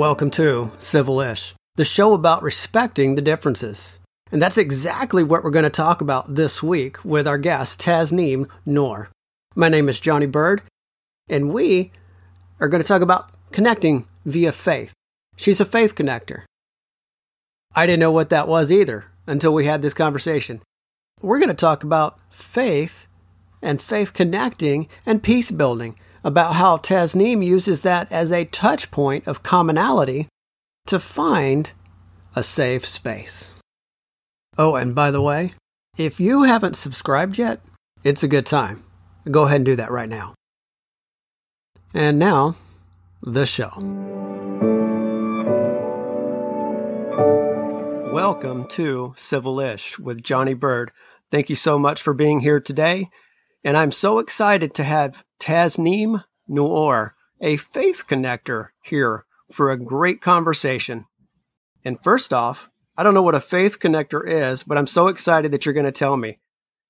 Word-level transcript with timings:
Welcome 0.00 0.30
to 0.30 0.72
Civil-ish, 0.78 1.54
the 1.74 1.84
show 1.84 2.14
about 2.14 2.42
respecting 2.42 3.16
the 3.16 3.20
differences. 3.20 3.98
And 4.32 4.40
that's 4.40 4.56
exactly 4.56 5.22
what 5.22 5.44
we're 5.44 5.50
going 5.50 5.64
to 5.64 5.68
talk 5.68 6.00
about 6.00 6.36
this 6.36 6.62
week 6.62 7.04
with 7.04 7.28
our 7.28 7.36
guest, 7.36 7.82
Tasneem 7.82 8.48
Noor. 8.64 9.10
My 9.54 9.68
name 9.68 9.90
is 9.90 10.00
Johnny 10.00 10.24
Bird, 10.24 10.62
and 11.28 11.52
we 11.52 11.92
are 12.60 12.68
going 12.68 12.82
to 12.82 12.88
talk 12.88 13.02
about 13.02 13.30
connecting 13.52 14.06
via 14.24 14.52
faith. 14.52 14.94
She's 15.36 15.60
a 15.60 15.66
faith 15.66 15.94
connector. 15.94 16.44
I 17.74 17.84
didn't 17.84 18.00
know 18.00 18.10
what 18.10 18.30
that 18.30 18.48
was 18.48 18.72
either 18.72 19.04
until 19.26 19.52
we 19.52 19.66
had 19.66 19.82
this 19.82 19.92
conversation. 19.92 20.62
We're 21.20 21.40
going 21.40 21.50
to 21.50 21.54
talk 21.54 21.84
about 21.84 22.18
faith 22.30 23.06
and 23.60 23.82
faith 23.82 24.14
connecting 24.14 24.88
and 25.04 25.22
peace 25.22 25.50
building, 25.50 25.98
about 26.22 26.54
how 26.54 26.76
Tasneem 26.76 27.44
uses 27.44 27.82
that 27.82 28.10
as 28.12 28.30
a 28.32 28.44
touch 28.44 28.90
point 28.90 29.26
of 29.26 29.42
commonality 29.42 30.28
to 30.86 30.98
find 30.98 31.72
a 32.36 32.42
safe 32.42 32.86
space. 32.86 33.52
Oh, 34.58 34.74
and 34.74 34.94
by 34.94 35.10
the 35.10 35.22
way, 35.22 35.52
if 35.96 36.20
you 36.20 36.42
haven't 36.42 36.76
subscribed 36.76 37.38
yet, 37.38 37.60
it's 38.04 38.22
a 38.22 38.28
good 38.28 38.46
time. 38.46 38.84
Go 39.30 39.44
ahead 39.44 39.56
and 39.56 39.66
do 39.66 39.76
that 39.76 39.90
right 39.90 40.08
now. 40.08 40.34
And 41.94 42.18
now, 42.18 42.56
the 43.22 43.46
show. 43.46 43.70
Welcome 48.12 48.66
to 48.68 49.14
Civil-ish 49.16 49.98
with 49.98 50.22
Johnny 50.22 50.54
Bird. 50.54 50.90
Thank 51.30 51.48
you 51.48 51.56
so 51.56 51.78
much 51.78 52.02
for 52.02 52.12
being 52.12 52.40
here 52.40 52.60
today. 52.60 53.08
And 53.62 53.76
I'm 53.76 53.92
so 53.92 54.18
excited 54.18 54.74
to 54.74 54.84
have 54.84 55.24
Tasneem 55.38 56.24
Noor, 56.48 57.14
a 57.40 57.56
faith 57.56 58.04
connector, 58.08 58.68
here 58.82 59.24
for 59.50 59.70
a 59.70 59.78
great 59.78 60.20
conversation. 60.20 61.06
And 61.84 62.02
first 62.02 62.32
off, 62.32 62.70
I 62.96 63.02
don't 63.02 63.14
know 63.14 63.22
what 63.22 63.34
a 63.34 63.40
faith 63.40 63.78
connector 63.78 64.26
is, 64.26 64.62
but 64.62 64.78
I'm 64.78 64.86
so 64.86 65.08
excited 65.08 65.52
that 65.52 65.64
you're 65.64 65.74
going 65.74 65.86
to 65.86 65.92
tell 65.92 66.16
me 66.16 66.38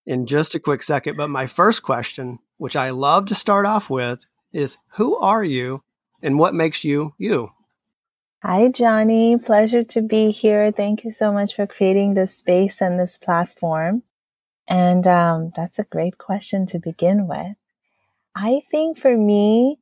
in 0.07 0.27
just 0.27 0.55
a 0.55 0.61
quick 0.61 0.83
second. 0.83 1.17
But 1.17 1.29
my 1.29 1.47
first 1.47 1.83
question, 1.83 2.39
which 2.57 2.77
I 2.77 2.91
love 2.91 3.27
to 3.27 3.35
start 3.35 3.67
off 3.67 3.91
with, 3.91 4.27
is 4.53 4.77
who 4.95 5.17
are 5.17 5.45
you 5.45 5.83
and 6.23 6.39
what 6.39 6.55
makes 6.55 6.85
you 6.85 7.15
you? 7.19 7.51
Hi, 8.43 8.69
Johnny. 8.69 9.37
Pleasure 9.37 9.85
to 9.85 10.01
be 10.01 10.31
here. 10.31 10.73
Thank 10.73 11.05
you 11.05 11.11
so 11.11 11.31
much 11.31 11.55
for 11.55 11.67
creating 11.67 12.15
this 12.15 12.35
space 12.35 12.81
and 12.81 12.99
this 12.99 13.19
platform. 13.19 14.03
And 14.71 15.05
um, 15.09 15.51
that's 15.57 15.81
a 15.81 15.85
great 15.85 16.17
question 16.17 16.65
to 16.67 16.79
begin 16.79 17.27
with. 17.27 17.57
I 18.37 18.63
think 18.71 18.97
for 18.97 19.17
me, 19.17 19.81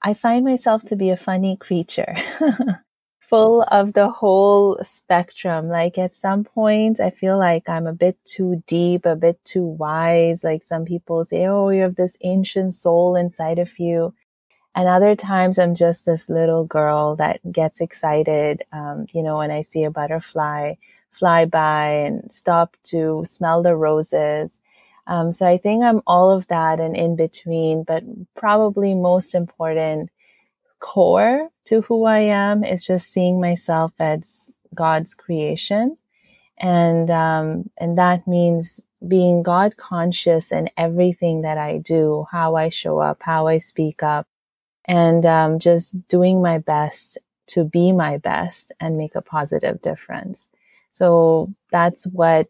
I 0.00 0.14
find 0.14 0.44
myself 0.44 0.84
to 0.84 0.96
be 0.96 1.10
a 1.10 1.16
funny 1.16 1.56
creature, 1.56 2.14
full 3.20 3.62
of 3.62 3.92
the 3.94 4.08
whole 4.08 4.78
spectrum. 4.82 5.68
Like 5.68 5.98
at 5.98 6.14
some 6.14 6.44
point, 6.44 7.00
I 7.00 7.10
feel 7.10 7.38
like 7.38 7.68
I'm 7.68 7.88
a 7.88 7.92
bit 7.92 8.16
too 8.24 8.62
deep, 8.68 9.04
a 9.04 9.16
bit 9.16 9.44
too 9.44 9.64
wise. 9.64 10.44
Like 10.44 10.62
some 10.62 10.84
people 10.84 11.24
say, 11.24 11.46
oh, 11.46 11.70
you 11.70 11.82
have 11.82 11.96
this 11.96 12.16
ancient 12.22 12.76
soul 12.76 13.16
inside 13.16 13.58
of 13.58 13.80
you. 13.80 14.14
And 14.76 14.86
other 14.86 15.16
times 15.16 15.58
I'm 15.58 15.74
just 15.74 16.06
this 16.06 16.28
little 16.28 16.64
girl 16.64 17.16
that 17.16 17.40
gets 17.50 17.80
excited, 17.80 18.62
um, 18.72 19.06
you 19.12 19.24
know, 19.24 19.38
when 19.38 19.50
I 19.50 19.62
see 19.62 19.82
a 19.82 19.90
butterfly 19.90 20.74
fly 21.16 21.44
by 21.44 21.88
and 21.88 22.30
stop 22.30 22.76
to 22.84 23.24
smell 23.26 23.62
the 23.62 23.74
roses. 23.76 24.58
Um, 25.06 25.32
so 25.32 25.46
I 25.46 25.56
think 25.56 25.84
I'm 25.84 26.02
all 26.06 26.30
of 26.30 26.46
that 26.48 26.80
and 26.80 26.96
in 26.96 27.16
between, 27.16 27.84
but 27.84 28.02
probably 28.34 28.94
most 28.94 29.34
important 29.34 30.10
core 30.80 31.48
to 31.66 31.80
who 31.82 32.04
I 32.04 32.20
am 32.20 32.64
is 32.64 32.86
just 32.86 33.12
seeing 33.12 33.40
myself 33.40 33.92
as 33.98 34.54
God's 34.74 35.14
creation. 35.14 35.96
And, 36.58 37.10
um, 37.10 37.70
and 37.78 37.96
that 37.98 38.26
means 38.26 38.80
being 39.06 39.42
God 39.42 39.76
conscious 39.76 40.52
in 40.52 40.70
everything 40.76 41.42
that 41.42 41.58
I 41.58 41.78
do, 41.78 42.26
how 42.30 42.56
I 42.56 42.68
show 42.70 42.98
up, 42.98 43.22
how 43.22 43.46
I 43.46 43.58
speak 43.58 44.02
up, 44.02 44.26
and 44.86 45.24
um, 45.26 45.58
just 45.58 46.08
doing 46.08 46.42
my 46.42 46.58
best 46.58 47.18
to 47.48 47.64
be 47.64 47.92
my 47.92 48.18
best 48.18 48.72
and 48.80 48.96
make 48.98 49.14
a 49.14 49.22
positive 49.22 49.80
difference. 49.82 50.48
So 50.96 51.52
that's 51.70 52.06
what 52.06 52.48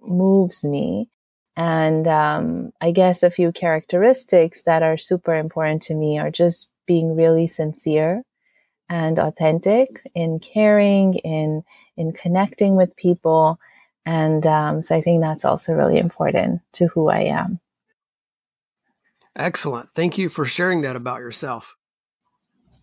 moves 0.00 0.64
me. 0.64 1.08
And 1.56 2.08
um, 2.08 2.72
I 2.80 2.90
guess 2.90 3.22
a 3.22 3.30
few 3.30 3.52
characteristics 3.52 4.64
that 4.64 4.82
are 4.82 4.96
super 4.96 5.32
important 5.36 5.82
to 5.82 5.94
me 5.94 6.18
are 6.18 6.32
just 6.32 6.68
being 6.88 7.14
really 7.14 7.46
sincere 7.46 8.24
and 8.88 9.20
authentic 9.20 10.10
in 10.12 10.40
caring, 10.40 11.14
in 11.18 11.62
in 11.96 12.12
connecting 12.12 12.74
with 12.74 12.96
people, 12.96 13.60
and 14.04 14.44
um, 14.44 14.82
so 14.82 14.96
I 14.96 15.00
think 15.00 15.22
that's 15.22 15.44
also 15.44 15.72
really 15.72 15.98
important 15.98 16.62
to 16.72 16.88
who 16.88 17.08
I 17.08 17.20
am. 17.20 17.60
Excellent. 19.36 19.90
Thank 19.94 20.18
you 20.18 20.28
for 20.28 20.46
sharing 20.46 20.82
that 20.82 20.96
about 20.96 21.20
yourself. 21.20 21.76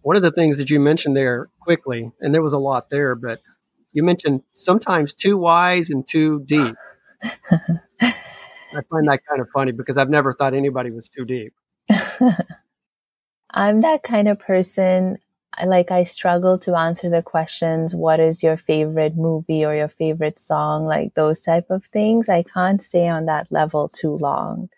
One 0.04 0.16
of 0.16 0.22
the 0.22 0.32
things 0.32 0.58
that 0.58 0.70
you 0.70 0.80
mentioned 0.80 1.18
there 1.18 1.50
quickly, 1.60 2.12
and 2.22 2.34
there 2.34 2.42
was 2.42 2.54
a 2.54 2.58
lot 2.58 2.90
there, 2.90 3.14
but 3.16 3.42
you 3.94 4.04
mentioned 4.04 4.42
sometimes 4.52 5.14
too 5.14 5.38
wise 5.38 5.90
and 5.90 6.06
too 6.08 6.44
deep. 6.46 6.76
I 7.24 8.82
find 8.90 9.08
that 9.08 9.22
kind 9.28 9.40
of 9.40 9.48
funny 9.54 9.72
because 9.72 9.98
I've 9.98 10.10
never 10.10 10.34
thought 10.34 10.54
anybody 10.54 10.92
was 10.92 11.08
too 11.08 11.26
deep. 11.26 11.54
I'm 13.52 13.82
that 13.82 14.04
kind 14.04 14.28
of 14.28 14.40
person. 14.40 15.20
Like, 15.64 15.92
I 15.92 16.04
struggle 16.04 16.58
to 16.60 16.76
answer 16.76 17.10
the 17.10 17.22
questions 17.22 17.94
what 17.94 18.20
is 18.20 18.42
your 18.42 18.58
favorite 18.58 19.16
movie 19.16 19.64
or 19.64 19.76
your 19.76 19.90
favorite 19.90 20.40
song? 20.40 20.86
Like, 20.86 21.14
those 21.14 21.40
type 21.40 21.70
of 21.70 21.86
things. 21.86 22.28
I 22.28 22.42
can't 22.42 22.82
stay 22.82 23.08
on 23.08 23.26
that 23.28 23.52
level 23.52 23.90
too 23.90 24.18
long. 24.18 24.70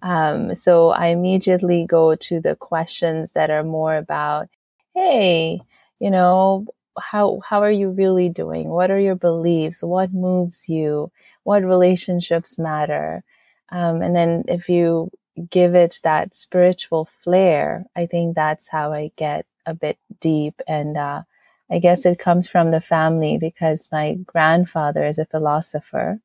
Um, 0.00 0.54
so 0.54 0.90
I 0.90 1.08
immediately 1.08 1.84
go 1.86 2.14
to 2.14 2.40
the 2.40 2.56
questions 2.56 3.32
that 3.32 3.50
are 3.50 3.64
more 3.64 3.96
about, 3.96 4.48
hey, 4.94 5.60
you 5.98 6.10
know, 6.10 6.66
how 7.00 7.40
how 7.48 7.62
are 7.62 7.70
you 7.70 7.90
really 7.90 8.28
doing? 8.28 8.68
What 8.68 8.90
are 8.90 9.00
your 9.00 9.16
beliefs? 9.16 9.82
What 9.82 10.12
moves 10.12 10.68
you? 10.68 11.10
What 11.44 11.64
relationships 11.64 12.58
matter? 12.58 13.24
Um, 13.70 14.02
and 14.02 14.14
then 14.16 14.44
if 14.48 14.68
you 14.68 15.10
give 15.50 15.74
it 15.74 15.98
that 16.04 16.34
spiritual 16.34 17.08
flair 17.24 17.84
i 17.96 18.06
think 18.06 18.36
that's 18.36 18.68
how 18.68 18.92
i 18.92 19.10
get 19.16 19.46
a 19.66 19.74
bit 19.74 19.98
deep. 20.20 20.60
And 20.68 20.96
uh, 20.96 21.22
i 21.70 21.78
guess 21.80 22.06
it 22.06 22.18
comes 22.20 22.48
from 22.48 22.70
the 22.70 22.80
family 22.80 23.38
because 23.38 23.88
my 23.92 24.14
grandfather 24.26 25.04
is 25.06 25.18
a 25.18 25.26
philosopher 25.26 26.20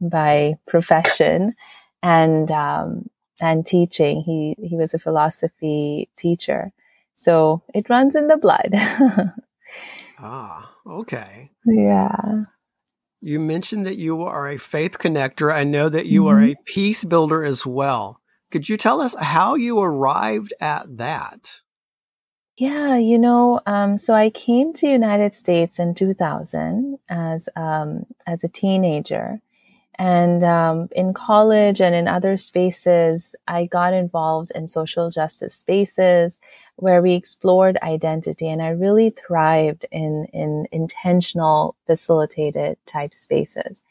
by 0.00 0.56
profession 0.66 1.54
and 2.02 2.50
um, 2.50 3.08
and 3.40 3.66
teaching. 3.66 4.22
He 4.22 4.56
he 4.62 4.76
was 4.76 4.94
a 4.94 4.98
philosophy 4.98 6.10
teacher. 6.16 6.72
So 7.16 7.62
it 7.74 7.88
runs 7.90 8.14
in 8.16 8.28
the 8.28 8.36
blood 8.36 8.74
Ah, 10.22 10.72
okay. 10.86 11.50
Yeah. 11.66 12.44
You 13.20 13.40
mentioned 13.40 13.86
that 13.86 13.96
you 13.96 14.22
are 14.22 14.48
a 14.48 14.58
faith 14.58 14.98
connector. 14.98 15.52
I 15.52 15.64
know 15.64 15.88
that 15.88 16.06
you 16.06 16.22
mm-hmm. 16.22 16.36
are 16.36 16.42
a 16.42 16.56
peace 16.64 17.04
builder 17.04 17.44
as 17.44 17.66
well. 17.66 18.20
Could 18.50 18.68
you 18.68 18.76
tell 18.76 19.00
us 19.00 19.14
how 19.18 19.54
you 19.54 19.80
arrived 19.80 20.52
at 20.60 20.96
that? 20.96 21.60
Yeah, 22.56 22.96
you 22.96 23.18
know, 23.18 23.60
um, 23.64 23.96
so 23.96 24.12
I 24.14 24.28
came 24.28 24.72
to 24.74 24.86
United 24.86 25.34
States 25.34 25.78
in 25.78 25.94
2000 25.94 26.98
as 27.08 27.48
um, 27.56 28.04
as 28.26 28.44
a 28.44 28.48
teenager, 28.48 29.40
and 29.98 30.42
um, 30.42 30.88
in 30.92 31.12
college 31.12 31.80
and 31.80 31.94
in 31.94 32.08
other 32.08 32.36
spaces, 32.36 33.36
I 33.46 33.66
got 33.66 33.92
involved 33.92 34.50
in 34.54 34.66
social 34.66 35.10
justice 35.10 35.54
spaces 35.54 36.40
where 36.76 37.02
we 37.02 37.12
explored 37.12 37.76
identity. 37.82 38.48
And 38.48 38.62
I 38.62 38.70
really 38.70 39.10
thrived 39.10 39.84
in, 39.92 40.26
in 40.32 40.66
intentional, 40.72 41.76
facilitated 41.86 42.78
type 42.86 43.12
spaces. 43.12 43.82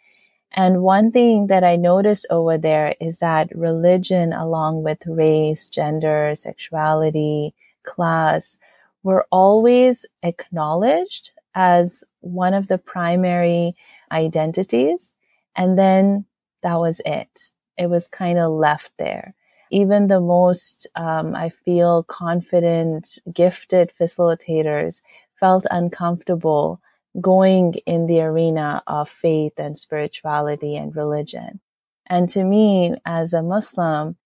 And 0.53 0.81
one 0.81 1.11
thing 1.11 1.47
that 1.47 1.63
I 1.63 1.75
noticed 1.75 2.25
over 2.29 2.57
there 2.57 2.95
is 2.99 3.19
that 3.19 3.55
religion, 3.55 4.33
along 4.33 4.83
with 4.83 5.05
race, 5.05 5.67
gender, 5.67 6.33
sexuality, 6.35 7.53
class, 7.83 8.57
were 9.03 9.25
always 9.31 10.05
acknowledged 10.23 11.31
as 11.55 12.03
one 12.19 12.53
of 12.53 12.67
the 12.67 12.77
primary 12.77 13.75
identities 14.11 15.13
and 15.55 15.77
then 15.77 16.25
that 16.63 16.75
was 16.75 17.01
it. 17.05 17.51
It 17.77 17.89
was 17.89 18.07
kind 18.07 18.37
of 18.37 18.51
left 18.51 18.91
there. 18.97 19.35
Even 19.71 20.07
the 20.07 20.19
most, 20.19 20.87
um, 20.95 21.35
I 21.35 21.49
feel 21.49 22.03
confident, 22.03 23.17
gifted 23.31 23.91
facilitators 23.99 25.01
felt 25.39 25.65
uncomfortable 25.71 26.81
going 27.19 27.73
in 27.85 28.05
the 28.05 28.21
arena 28.21 28.83
of 28.87 29.09
faith 29.09 29.53
and 29.57 29.77
spirituality 29.77 30.75
and 30.77 30.95
religion. 30.95 31.59
And 32.07 32.29
to 32.29 32.43
me, 32.43 32.95
as 33.05 33.33
a 33.33 33.41
Muslim, 33.41 34.17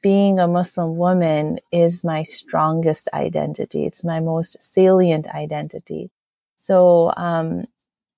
being 0.00 0.38
a 0.38 0.48
Muslim 0.48 0.96
woman 0.96 1.58
is 1.70 2.04
my 2.04 2.22
strongest 2.22 3.08
identity. 3.12 3.84
It's 3.84 4.04
my 4.04 4.20
most 4.20 4.62
salient 4.62 5.28
identity. 5.28 6.10
So, 6.56 7.12
um, 7.16 7.66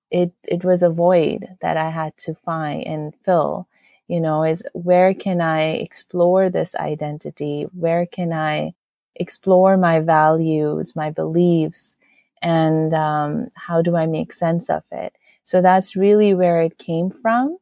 it, 0.09 0.31
it 0.43 0.63
was 0.63 0.83
a 0.83 0.89
void 0.89 1.47
that 1.61 1.77
I 1.77 1.89
had 1.89 2.17
to 2.19 2.33
find 2.33 2.85
and 2.85 3.13
fill, 3.25 3.67
you 4.07 4.19
know, 4.21 4.43
is 4.43 4.63
where 4.73 5.13
can 5.13 5.41
I 5.41 5.71
explore 5.73 6.49
this 6.49 6.75
identity? 6.75 7.67
Where 7.73 8.05
can 8.05 8.31
I 8.31 8.73
explore 9.15 9.77
my 9.77 9.99
values, 9.99 10.95
my 10.95 11.11
beliefs, 11.11 11.97
and 12.41 12.93
um, 12.93 13.49
how 13.55 13.81
do 13.81 13.95
I 13.95 14.05
make 14.05 14.31
sense 14.31 14.69
of 14.69 14.83
it? 14.91 15.13
So 15.43 15.61
that's 15.61 15.95
really 15.95 16.33
where 16.33 16.61
it 16.61 16.77
came 16.77 17.09
from 17.09 17.57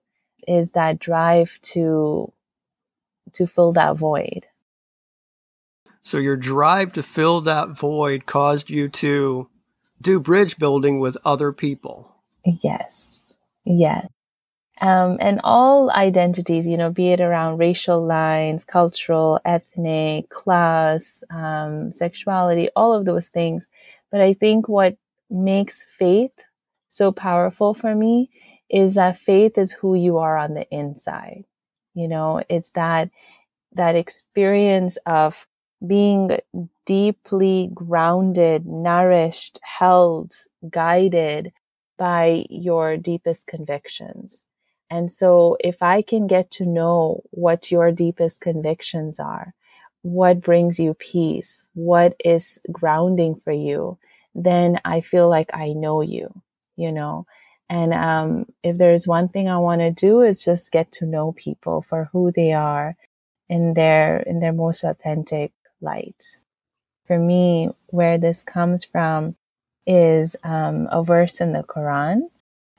is 0.47 0.73
that 0.73 0.99
drive 0.99 1.59
to 1.61 2.31
to 3.33 3.47
fill 3.47 3.73
that 3.73 3.97
void. 3.97 4.45
So 6.03 6.17
your 6.17 6.37
drive 6.37 6.93
to 6.93 7.03
fill 7.03 7.41
that 7.41 7.69
void 7.69 8.25
caused 8.25 8.69
you 8.69 8.87
to 8.89 9.49
do 10.01 10.19
bridge 10.19 10.57
building 10.57 10.99
with 10.99 11.17
other 11.25 11.51
people. 11.51 12.14
Yes. 12.45 13.19
Yes. 13.65 14.07
Um, 14.81 15.17
and 15.21 15.41
all 15.43 15.91
identities, 15.91 16.67
you 16.67 16.77
know, 16.77 16.91
be 16.91 17.09
it 17.09 17.21
around 17.21 17.59
racial 17.59 18.05
lines, 18.05 18.65
cultural, 18.65 19.39
ethnic, 19.45 20.29
class, 20.29 21.23
um, 21.31 21.91
sexuality, 21.93 22.69
all 22.75 22.93
of 22.93 23.05
those 23.05 23.29
things. 23.29 23.69
But 24.11 24.21
I 24.21 24.33
think 24.33 24.69
what 24.69 24.97
makes 25.29 25.83
faith 25.97 26.33
so 26.89 27.11
powerful 27.11 27.73
for 27.73 27.95
me 27.95 28.29
is 28.69 28.95
that 28.95 29.19
faith 29.19 29.57
is 29.57 29.73
who 29.73 29.95
you 29.95 30.17
are 30.19 30.37
on 30.37 30.55
the 30.55 30.67
inside. 30.71 31.45
You 31.93 32.07
know, 32.09 32.43
it's 32.49 32.71
that, 32.71 33.11
that 33.73 33.95
experience 33.95 34.97
of 35.05 35.47
being 35.85 36.39
deeply 36.85 37.69
grounded, 37.73 38.65
nourished, 38.65 39.59
held, 39.63 40.33
guided 40.69 41.53
by 41.97 42.45
your 42.49 42.97
deepest 42.97 43.47
convictions. 43.47 44.43
And 44.89 45.11
so 45.11 45.57
if 45.59 45.81
I 45.81 46.01
can 46.01 46.27
get 46.27 46.51
to 46.51 46.65
know 46.65 47.21
what 47.31 47.71
your 47.71 47.91
deepest 47.91 48.41
convictions 48.41 49.19
are, 49.19 49.53
what 50.03 50.41
brings 50.41 50.79
you 50.79 50.93
peace, 50.93 51.65
what 51.73 52.15
is 52.23 52.59
grounding 52.71 53.35
for 53.43 53.51
you, 53.51 53.97
then 54.35 54.79
I 54.85 55.01
feel 55.01 55.29
like 55.29 55.49
I 55.53 55.73
know 55.73 56.01
you, 56.01 56.41
you 56.75 56.91
know. 56.91 57.25
And 57.69 57.93
um, 57.93 58.45
if 58.61 58.77
there's 58.77 59.07
one 59.07 59.29
thing 59.29 59.49
I 59.49 59.57
want 59.57 59.81
to 59.81 59.91
do 59.91 60.21
is 60.21 60.45
just 60.45 60.71
get 60.71 60.91
to 60.93 61.05
know 61.05 61.31
people 61.31 61.81
for 61.81 62.09
who 62.11 62.31
they 62.31 62.53
are 62.53 62.95
in 63.49 63.73
their 63.73 64.17
in 64.17 64.39
their 64.39 64.53
most 64.53 64.83
authentic 64.83 65.53
light. 65.81 66.37
For 67.07 67.17
me, 67.17 67.69
where 67.87 68.17
this 68.17 68.43
comes 68.43 68.83
from 68.83 69.35
is 69.85 70.35
um, 70.43 70.87
a 70.91 71.03
verse 71.03 71.39
in 71.41 71.53
the 71.53 71.63
Quran 71.63 72.29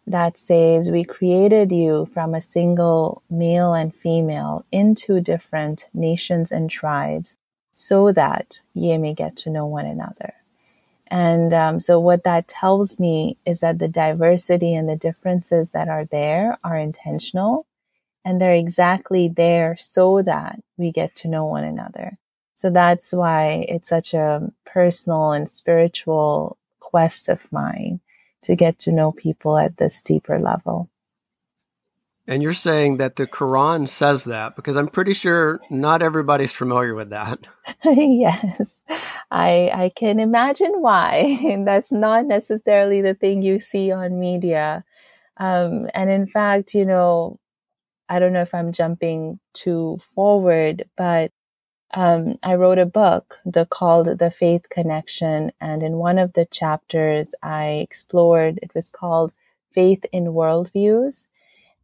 that 0.06 0.38
says, 0.38 0.90
We 0.90 1.04
created 1.04 1.72
you 1.72 2.08
from 2.12 2.34
a 2.34 2.40
single 2.40 3.22
male 3.28 3.74
and 3.74 3.94
female 3.94 4.64
into 4.70 5.20
different 5.20 5.88
nations 5.92 6.52
and 6.52 6.70
tribes 6.70 7.36
so 7.74 8.12
that 8.12 8.62
ye 8.74 8.96
may 8.98 9.14
get 9.14 9.36
to 9.36 9.50
know 9.50 9.66
one 9.66 9.86
another. 9.86 10.34
And 11.08 11.54
um, 11.54 11.80
so, 11.80 12.00
what 12.00 12.24
that 12.24 12.48
tells 12.48 12.98
me 12.98 13.36
is 13.46 13.60
that 13.60 13.78
the 13.78 13.88
diversity 13.88 14.74
and 14.74 14.88
the 14.88 14.96
differences 14.96 15.70
that 15.70 15.88
are 15.88 16.04
there 16.04 16.58
are 16.64 16.76
intentional 16.76 17.66
and 18.24 18.40
they're 18.40 18.54
exactly 18.54 19.28
there 19.28 19.76
so 19.76 20.20
that 20.22 20.60
we 20.76 20.90
get 20.90 21.14
to 21.16 21.28
know 21.28 21.44
one 21.44 21.62
another. 21.62 22.18
So, 22.56 22.70
that's 22.70 23.12
why 23.12 23.66
it's 23.68 23.88
such 23.88 24.14
a 24.14 24.50
personal 24.64 25.30
and 25.30 25.48
spiritual 25.48 26.58
quest 26.86 27.28
of 27.28 27.50
mine 27.52 28.00
to 28.42 28.54
get 28.54 28.78
to 28.78 28.92
know 28.92 29.10
people 29.10 29.58
at 29.58 29.76
this 29.76 30.00
deeper 30.00 30.38
level. 30.38 30.88
And 32.28 32.42
you're 32.42 32.52
saying 32.52 32.96
that 32.96 33.16
the 33.16 33.26
Quran 33.26 33.88
says 33.88 34.24
that 34.24 34.56
because 34.56 34.76
I'm 34.76 34.88
pretty 34.88 35.14
sure 35.14 35.60
not 35.70 36.02
everybody's 36.02 36.52
familiar 36.52 36.94
with 36.94 37.10
that. 37.10 37.38
yes. 37.84 38.80
I 39.30 39.70
I 39.72 39.92
can 39.94 40.18
imagine 40.18 40.80
why. 40.80 41.38
And 41.52 41.66
that's 41.66 41.92
not 41.92 42.26
necessarily 42.26 43.00
the 43.00 43.14
thing 43.14 43.42
you 43.42 43.60
see 43.60 43.92
on 43.92 44.18
media. 44.18 44.84
Um, 45.36 45.88
and 45.94 46.10
in 46.10 46.26
fact, 46.26 46.74
you 46.74 46.84
know, 46.84 47.38
I 48.08 48.18
don't 48.18 48.32
know 48.32 48.42
if 48.42 48.54
I'm 48.54 48.72
jumping 48.72 49.38
too 49.54 49.98
forward, 50.14 50.88
but 50.96 51.30
um, 51.94 52.38
I 52.42 52.56
wrote 52.56 52.78
a 52.78 52.86
book 52.86 53.36
the, 53.44 53.66
called 53.66 54.18
The 54.18 54.30
Faith 54.30 54.68
Connection. 54.70 55.52
And 55.60 55.82
in 55.82 55.96
one 55.96 56.18
of 56.18 56.32
the 56.34 56.46
chapters, 56.46 57.34
I 57.42 57.66
explored, 57.82 58.58
it 58.62 58.74
was 58.74 58.90
called 58.90 59.34
Faith 59.72 60.04
in 60.12 60.26
Worldviews. 60.26 61.26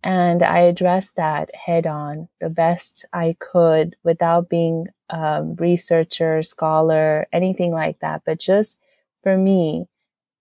And 0.05 0.43
I 0.43 0.61
addressed 0.61 1.17
that 1.17 1.55
head 1.55 1.87
on 1.87 2.29
the 2.41 2.51
best 2.51 3.05
I 3.13 3.37
could 3.39 3.95
without 4.03 4.49
being 4.49 4.89
a 5.09 5.45
researcher, 5.45 6.43
scholar, 6.43 7.29
anything 7.33 7.71
like 7.71 8.01
that. 8.01 8.23
But 8.27 8.41
just 8.41 8.79
for 9.23 9.39
me 9.39 9.87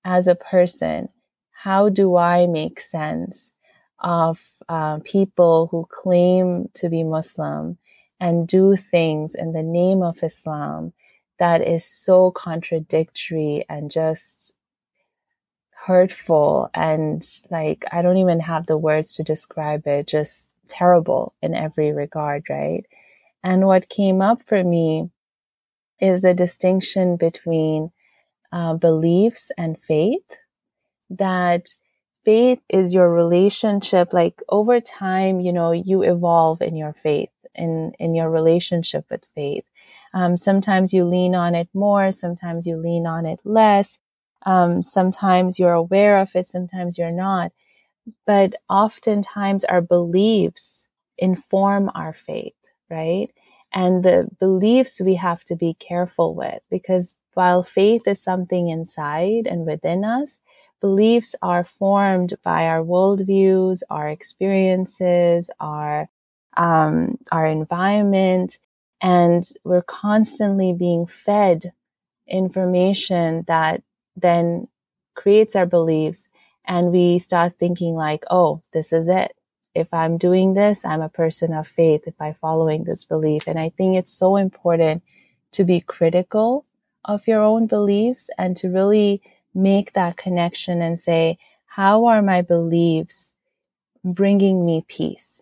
as 0.04 0.28
a 0.28 0.36
person, 0.36 1.10
how 1.52 1.90
do 1.90 2.18
I 2.18 2.48
make 2.48 2.80
sense 2.80 3.52
of 4.00 4.42
uh, 4.68 4.98
people 5.04 5.68
who 5.70 5.88
claim 5.92 6.70
to 6.74 6.90
be 6.90 7.04
Muslim 7.04 7.78
and 8.22 8.48
do 8.48 8.78
things 8.78 9.36
in 9.36 9.54
the 9.54 9.64
name 9.64 10.04
of 10.04 10.24
Islam 10.24 10.94
that 11.40 11.68
is 11.68 11.84
so 11.84 12.32
contradictory 12.32 13.66
and 13.68 13.92
just 13.92 14.54
hurtful 15.72 16.70
and 16.76 17.28
like 17.50 17.84
I 17.92 18.04
don't 18.04 18.18
even 18.18 18.40
have 18.42 18.68
the 18.68 18.78
words 18.78 19.16
to 19.16 19.24
describe 19.24 19.88
it, 19.88 20.08
just 20.08 20.52
terrible 20.68 21.34
in 21.42 21.56
every 21.56 21.92
regard, 21.92 22.50
right? 22.50 22.86
And 23.44 23.66
what 23.66 23.90
came 23.90 24.22
up 24.22 24.44
for 24.44 24.64
me 24.64 25.10
is 26.00 26.22
the 26.22 26.36
distinction 26.36 27.18
between 27.18 27.92
uh, 28.52 28.76
beliefs 28.76 29.52
and 29.58 29.78
faith. 29.82 30.38
That 31.10 31.76
faith 32.26 32.62
is 32.70 32.94
your 32.94 33.12
relationship, 33.12 34.14
like 34.14 34.42
over 34.50 34.80
time, 34.80 35.40
you 35.40 35.54
know, 35.54 35.72
you 35.72 36.04
evolve 36.04 36.62
in 36.62 36.76
your 36.76 36.94
faith 36.94 37.32
in 37.56 37.94
in 38.00 38.16
your 38.16 38.30
relationship 38.30 39.06
with 39.10 39.26
faith. 39.36 39.66
Um, 40.14 40.38
sometimes 40.38 40.94
you 40.94 41.06
lean 41.06 41.36
on 41.36 41.56
it 41.56 41.70
more, 41.74 42.12
sometimes 42.12 42.66
you 42.68 42.78
lean 42.78 43.06
on 43.08 43.26
it 43.26 43.40
less. 43.44 44.00
Um, 44.46 44.82
sometimes 44.82 45.60
you're 45.60 45.74
aware 45.74 46.18
of 46.18 46.36
it, 46.36 46.48
sometimes 46.48 46.98
you're 46.98 47.12
not. 47.12 47.52
But 48.26 48.56
oftentimes 48.70 49.64
our 49.66 49.82
beliefs 49.82 50.88
inform 51.18 51.92
our 51.94 52.14
faith, 52.14 52.56
right? 52.90 53.30
And 53.74 54.04
the 54.04 54.30
beliefs 54.40 55.00
we 55.00 55.16
have 55.16 55.46
to 55.46 55.56
be 55.56 55.76
careful 55.76 56.36
with 56.36 56.62
because 56.70 57.16
while 57.34 57.64
faith 57.64 58.08
is 58.08 58.22
something 58.22 58.68
inside 58.68 59.48
and 59.48 59.66
within 59.66 60.04
us, 60.04 60.40
beliefs 60.82 61.36
are 61.42 61.64
formed 61.64 62.34
by 62.44 62.68
our 62.68 62.84
worldviews, 62.84 63.82
our 63.90 64.10
experiences, 64.10 65.50
our 65.60 66.10
um, 66.58 67.18
our 67.32 67.46
environment, 67.46 68.60
and 69.02 69.48
we're 69.64 69.82
constantly 69.82 70.74
being 70.74 71.08
fed 71.08 71.74
information 72.28 73.44
that 73.48 73.82
then 74.16 74.68
creates 75.16 75.56
our 75.56 75.66
beliefs 75.66 76.28
and 76.66 76.92
we 76.92 77.20
start 77.20 77.56
thinking 77.58 77.96
like, 77.96 78.24
oh, 78.30 78.62
this 78.74 78.94
is 78.94 79.10
it. 79.10 79.36
If 79.74 79.94
I'm 79.94 80.18
doing 80.18 80.54
this, 80.54 80.86
I'm 80.86 81.02
a 81.02 81.10
person 81.10 81.54
of 81.54 81.68
faith 81.68 82.04
if 82.06 82.14
I'm 82.20 82.36
following 82.36 82.84
this 82.84 83.06
belief. 83.06 83.48
And 83.48 83.58
I 83.58 83.70
think 83.70 83.96
it's 83.96 84.14
so 84.14 84.36
important 84.36 85.04
to 85.54 85.64
be 85.64 85.82
critical 85.82 86.66
of 87.06 87.28
your 87.28 87.42
own 87.42 87.68
beliefs 87.68 88.30
and 88.38 88.56
to 88.58 88.70
really 88.70 89.22
make 89.54 89.94
that 89.94 90.18
connection 90.18 90.82
and 90.82 91.00
say, 91.00 91.38
how 91.66 92.06
are 92.06 92.22
my 92.22 92.42
beliefs 92.42 93.34
bringing 94.04 94.66
me 94.66 94.86
peace? 94.88 95.42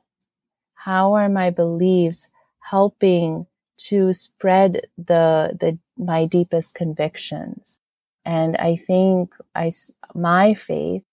How 0.90 1.14
are 1.14 1.30
my 1.30 1.52
beliefs 1.52 2.30
helping 2.62 3.46
to 3.78 4.12
spread 4.12 4.88
the, 4.98 5.56
the, 5.60 5.78
my 5.96 6.26
deepest 6.26 6.74
convictions? 6.74 7.78
And 8.26 8.58
I 8.58 8.76
think 8.76 9.32
I, 9.54 9.72
my 10.16 10.56
faith 10.56 11.04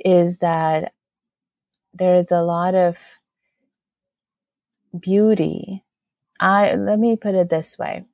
is 0.00 0.40
that 0.40 0.94
there 1.94 2.16
is 2.16 2.32
a 2.32 2.42
lot 2.42 2.74
of 2.74 2.98
beauty. 4.98 5.84
I, 6.40 6.74
let 6.74 6.98
me 6.98 7.14
put 7.14 7.36
it 7.36 7.50
this 7.50 7.78
way. 7.78 8.06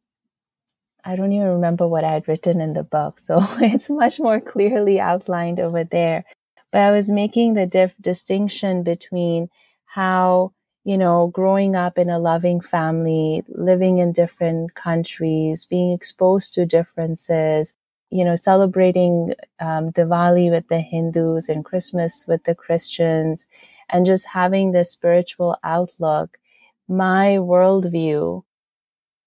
I 1.02 1.16
don't 1.16 1.32
even 1.32 1.48
remember 1.48 1.88
what 1.88 2.04
I 2.04 2.12
had 2.12 2.28
written 2.28 2.60
in 2.60 2.74
the 2.74 2.84
book. 2.84 3.20
So 3.20 3.38
it's 3.62 3.88
much 3.88 4.20
more 4.20 4.38
clearly 4.38 5.00
outlined 5.00 5.60
over 5.60 5.82
there. 5.82 6.26
But 6.72 6.82
I 6.82 6.90
was 6.90 7.10
making 7.10 7.54
the 7.54 7.64
diff- 7.64 7.96
distinction 8.02 8.82
between 8.82 9.48
how 9.86 10.52
you 10.86 10.96
know, 10.96 11.26
growing 11.34 11.74
up 11.74 11.98
in 11.98 12.08
a 12.08 12.20
loving 12.20 12.60
family, 12.60 13.42
living 13.48 13.98
in 13.98 14.12
different 14.12 14.76
countries, 14.76 15.64
being 15.64 15.92
exposed 15.92 16.54
to 16.54 16.64
differences, 16.64 17.74
you 18.10 18.24
know, 18.24 18.36
celebrating 18.36 19.34
um, 19.58 19.90
Diwali 19.90 20.48
with 20.48 20.68
the 20.68 20.78
Hindus 20.78 21.48
and 21.48 21.64
Christmas 21.64 22.24
with 22.28 22.44
the 22.44 22.54
Christians, 22.54 23.46
and 23.88 24.06
just 24.06 24.26
having 24.28 24.70
this 24.70 24.92
spiritual 24.92 25.58
outlook, 25.64 26.38
my 26.86 27.30
worldview 27.40 28.44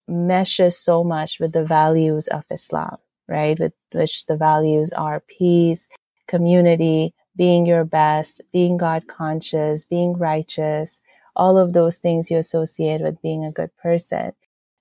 meshes 0.07 0.79
so 0.79 1.03
much 1.03 1.41
with 1.41 1.51
the 1.51 1.65
values 1.65 2.29
of 2.29 2.45
Islam, 2.49 2.95
right? 3.27 3.59
With 3.59 3.73
which 3.91 4.27
the 4.27 4.37
values 4.37 4.91
are 4.93 5.19
peace, 5.27 5.89
community, 6.25 7.13
being 7.35 7.65
your 7.65 7.83
best, 7.83 8.39
being 8.53 8.77
God 8.77 9.07
conscious, 9.07 9.83
being 9.83 10.13
righteous, 10.13 11.01
all 11.35 11.57
of 11.57 11.73
those 11.73 11.97
things 11.97 12.29
you 12.29 12.37
associate 12.37 13.01
with 13.01 13.21
being 13.21 13.45
a 13.45 13.51
good 13.51 13.75
person. 13.77 14.33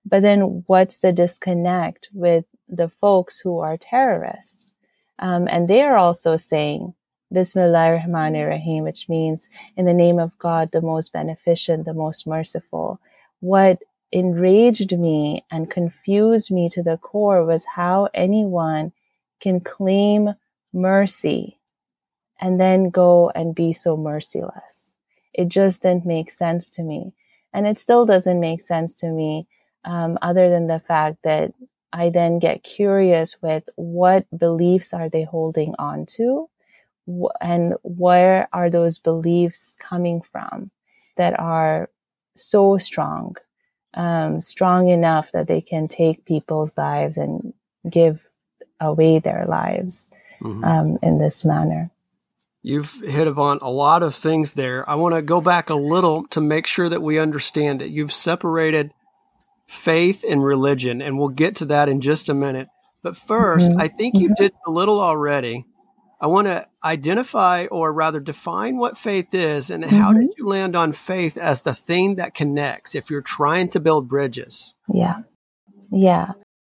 But 0.05 0.23
then 0.23 0.65
what's 0.67 0.99
the 0.99 1.13
disconnect 1.13 2.09
with 2.13 2.45
the 2.69 2.89
folks 2.89 3.41
who 3.41 3.59
are 3.59 3.77
terrorists? 3.77 4.73
Um, 5.19 5.49
and 5.49 5.69
they 5.69 5.83
are 5.83 5.97
also 5.97 6.37
saying, 6.37 6.95
Bismillah 7.31 7.93
Rahman 7.93 8.33
Rahim, 8.35 8.85
which 8.85 9.09
means 9.09 9.51
in 9.77 9.85
the 9.85 9.93
name 9.93 10.19
of 10.19 10.39
God, 10.39 10.71
the 10.71 10.81
most 10.81 11.13
beneficent, 11.13 11.85
the 11.85 11.93
most 11.93 12.27
merciful. 12.27 13.01
What 13.41 13.83
enraged 14.13 14.97
me 14.97 15.45
and 15.51 15.71
confused 15.71 16.51
me 16.51 16.71
to 16.71 16.83
the 16.83 16.97
core 16.97 17.45
was 17.45 17.67
how 17.77 18.09
anyone 18.15 18.93
can 19.41 19.61
claim 19.61 20.35
mercy 20.73 21.59
and 22.41 22.61
then 22.61 22.91
go 22.91 23.31
and 23.35 23.55
be 23.55 23.73
so 23.73 23.97
merciless. 23.97 24.88
It 25.33 25.49
just 25.49 25.83
didn't 25.83 26.07
make 26.07 26.31
sense 26.31 26.69
to 26.71 26.83
me. 26.83 27.13
And 27.53 27.67
it 27.67 27.79
still 27.79 28.05
doesn't 28.05 28.41
make 28.41 28.61
sense 28.61 28.93
to 28.95 29.09
me, 29.09 29.47
um, 29.85 30.19
other 30.23 30.51
than 30.51 30.67
the 30.67 30.81
fact 30.81 31.19
that 31.25 31.53
I 31.93 32.11
then 32.11 32.39
get 32.39 32.63
curious 32.63 33.41
with 33.41 33.69
what 33.77 34.27
beliefs 34.37 34.93
are 34.93 35.09
they 35.09 35.25
holding 35.25 35.75
on 35.79 36.07
to 36.17 36.49
and 37.41 37.75
where 37.83 38.49
are 38.53 38.69
those 38.69 38.99
beliefs 38.99 39.77
coming 39.81 40.21
from 40.21 40.71
that 41.17 41.39
are 41.39 41.89
so 42.37 42.79
strong, 42.79 43.37
um, 43.95 44.41
strong 44.41 44.89
enough 44.89 45.33
that 45.33 45.49
they 45.49 45.61
can 45.61 45.89
take 45.89 46.25
people's 46.25 46.77
lives 46.77 47.17
and 47.17 47.55
give 47.89 48.29
away 48.81 49.19
their 49.19 49.45
lives 49.47 50.07
mm-hmm. 50.41 50.63
um, 50.65 50.99
in 51.03 51.19
this 51.19 51.45
manner. 51.45 51.91
You've 52.63 53.01
hit 53.05 53.27
upon 53.27 53.59
a 53.63 53.71
lot 53.71 54.03
of 54.03 54.15
things 54.15 54.55
there. 54.55 54.89
I 54.89 54.97
want 54.97 55.15
to 55.15 55.23
go 55.23 55.41
back 55.41 55.71
a 55.71 55.75
little 55.75 56.27
to 56.29 56.41
make 56.41 56.67
sure 56.67 56.89
that 56.89 57.03
we 57.03 57.19
understand 57.19 57.83
it. 57.83 57.91
You've 57.91 58.13
separated 58.13 58.93
faith 59.67 60.25
and 60.29 60.45
religion, 60.45 61.01
and 61.01 61.19
we'll 61.19 61.29
get 61.29 61.57
to 61.57 61.65
that 61.67 61.89
in 61.89 62.01
just 62.01 62.29
a 62.29 62.35
minute. 62.35 62.69
But 63.03 63.15
1st 63.15 63.71
mm-hmm. 63.71 63.81
I 63.81 63.89
think 63.89 64.17
you 64.17 64.29
mm-hmm. 64.29 64.43
did 64.43 64.53
a 64.67 64.71
little 64.71 65.01
already. 65.01 65.67
I 66.21 66.27
want 66.27 66.49
to 66.49 66.67
identify 66.83 67.67
or 67.67 67.93
rather 67.93 68.19
define 68.19 68.77
what 68.77 68.99
faith 68.99 69.33
is 69.33 69.71
and 69.71 69.85
mm-hmm. 69.85 69.97
how 69.97 70.13
did 70.13 70.31
you 70.37 70.47
land 70.47 70.75
on 70.75 70.93
faith 70.93 71.37
as 71.37 71.63
the 71.63 71.75
thing 71.75 72.17
that 72.17 72.35
connects 72.35 72.97
if 72.97 73.09
you're 73.09 73.23
trying 73.23 73.69
to 73.69 73.81
build 73.81 74.09
bridges? 74.09 74.75
Yeah. 74.93 75.19
Yeah. 75.93 76.33